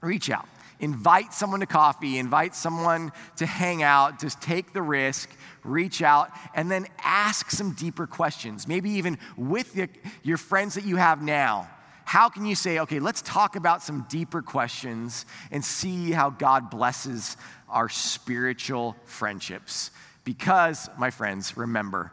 Reach 0.00 0.30
out. 0.30 0.46
Invite 0.80 1.32
someone 1.32 1.60
to 1.60 1.66
coffee, 1.66 2.18
invite 2.18 2.54
someone 2.54 3.12
to 3.36 3.46
hang 3.46 3.82
out, 3.82 4.20
just 4.20 4.40
take 4.40 4.72
the 4.72 4.82
risk, 4.82 5.30
reach 5.62 6.02
out, 6.02 6.30
and 6.54 6.70
then 6.70 6.86
ask 6.98 7.50
some 7.50 7.72
deeper 7.72 8.06
questions. 8.06 8.66
Maybe 8.68 8.90
even 8.90 9.18
with 9.36 9.72
the, 9.72 9.88
your 10.22 10.36
friends 10.36 10.74
that 10.74 10.84
you 10.84 10.96
have 10.96 11.22
now. 11.22 11.70
How 12.04 12.28
can 12.28 12.46
you 12.46 12.54
say, 12.54 12.80
okay, 12.80 13.00
let's 13.00 13.22
talk 13.22 13.56
about 13.56 13.82
some 13.82 14.06
deeper 14.08 14.42
questions 14.42 15.26
and 15.50 15.64
see 15.64 16.12
how 16.12 16.30
God 16.30 16.70
blesses 16.70 17.36
our 17.68 17.88
spiritual 17.88 18.96
friendships? 19.04 19.90
Because, 20.24 20.88
my 20.98 21.10
friends, 21.10 21.56
remember, 21.56 22.12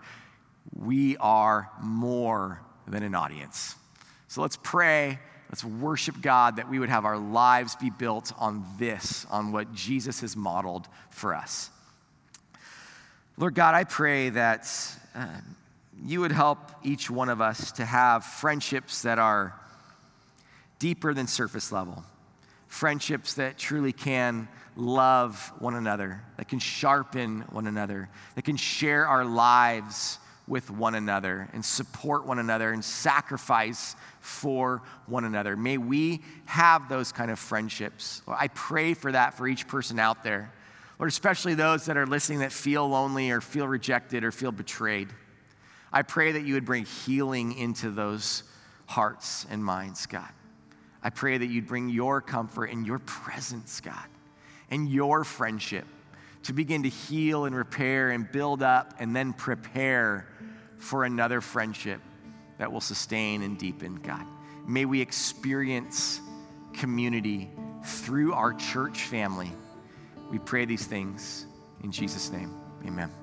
we 0.78 1.18
are 1.18 1.70
more 1.82 2.62
than 2.88 3.04
an 3.04 3.16
audience. 3.16 3.76
So 4.28 4.42
let's 4.42 4.58
pray. 4.58 5.20
Let's 5.50 5.66
worship 5.66 6.22
God 6.22 6.56
that 6.56 6.70
we 6.70 6.80
would 6.80 6.90
have 6.90 7.04
our 7.04 7.18
lives 7.18 7.76
be 7.76 7.90
built 7.90 8.32
on 8.38 8.66
this, 8.80 9.26
on 9.30 9.52
what 9.52 9.74
Jesus 9.74 10.22
has 10.22 10.36
modeled 10.36 10.88
for 11.10 11.36
us. 11.36 11.70
Lord 13.38 13.56
God, 13.56 13.76
I 13.76 13.84
pray 13.84 14.30
that 14.30 14.72
uh, 15.14 15.28
you 16.06 16.22
would 16.22 16.32
help 16.32 16.60
each 16.84 17.10
one 17.10 17.28
of 17.28 17.42
us 17.42 17.74
to 17.74 17.86
have 17.86 18.24
friendships 18.24 19.02
that 19.02 19.20
are 19.20 19.54
deeper 20.82 21.14
than 21.14 21.28
surface 21.28 21.72
level, 21.72 22.04
friendships 22.68 23.36
that 23.36 23.56
truly 23.56 23.94
can 23.94 24.48
love 24.76 25.54
one 25.60 25.76
another, 25.76 26.24
that 26.38 26.48
can 26.48 26.58
sharpen 26.58 27.42
one 27.52 27.68
another, 27.68 28.10
that 28.34 28.42
can 28.42 28.58
share 28.58 29.08
our 29.08 29.24
lives 29.24 30.18
with 30.48 30.72
one 30.72 30.96
another 30.96 31.48
and 31.54 31.64
support 31.64 32.26
one 32.26 32.40
another 32.40 32.72
and 32.72 32.84
sacrifice 32.84 33.96
for 34.22 34.82
one 35.06 35.24
another. 35.24 35.56
May 35.56 35.78
we 35.78 36.24
have 36.46 36.90
those 36.90 37.12
kind 37.12 37.30
of 37.30 37.38
friendships. 37.38 38.24
I 38.28 38.48
pray 38.48 38.96
for 38.96 39.12
that 39.12 39.36
for 39.36 39.48
each 39.48 39.68
person 39.68 40.00
out 40.00 40.24
there. 40.24 40.52
Lord, 40.98 41.10
especially 41.10 41.54
those 41.54 41.86
that 41.86 41.96
are 41.96 42.08
listening 42.08 42.40
that 42.40 42.52
feel 42.52 42.90
lonely 42.90 43.30
or 43.30 43.40
feel 43.40 43.68
rejected 43.68 44.24
or 44.24 44.32
feel 44.32 44.52
betrayed. 44.52 45.10
I 45.94 46.02
pray 46.02 46.32
that 46.32 46.42
you 46.42 46.56
would 46.56 46.66
bring 46.66 46.86
healing 46.86 47.56
into 47.56 47.92
those 47.92 48.44
hearts 48.88 49.46
and 49.52 49.64
minds, 49.64 50.08
God. 50.08 50.30
I 51.04 51.10
pray 51.10 51.38
that 51.38 51.48
you'd 51.48 51.68
bring 51.68 51.90
your 51.90 52.22
comfort 52.22 52.66
and 52.66 52.86
your 52.86 53.00
presence, 53.00 53.82
God, 53.82 54.06
and 54.70 54.90
your 54.90 55.24
friendship 55.24 55.86
to 56.44 56.54
begin 56.54 56.84
to 56.84 56.90
heal 56.90 57.46
and 57.46 57.56
repair 57.56 58.12
and 58.12 58.32
build 58.32 58.64
up 58.64 58.96
and 59.00 59.16
then 59.16 59.34
prepare 59.34 60.28
for 60.78 61.04
another 61.04 61.42
friendship 61.42 62.02
that 62.58 62.72
will 62.72 62.82
sustain 62.82 63.42
and 63.42 63.58
deepen, 63.58 63.96
God. 63.96 64.26
May 64.68 64.86
we 64.86 65.02
experience 65.02 66.20
community 66.74 67.50
through 67.84 68.34
our 68.34 68.54
church 68.54 69.04
family 69.04 69.52
we 70.32 70.40
pray 70.40 70.64
these 70.64 70.86
things 70.86 71.46
in 71.84 71.92
Jesus' 71.92 72.32
name. 72.32 72.54
Amen. 72.86 73.21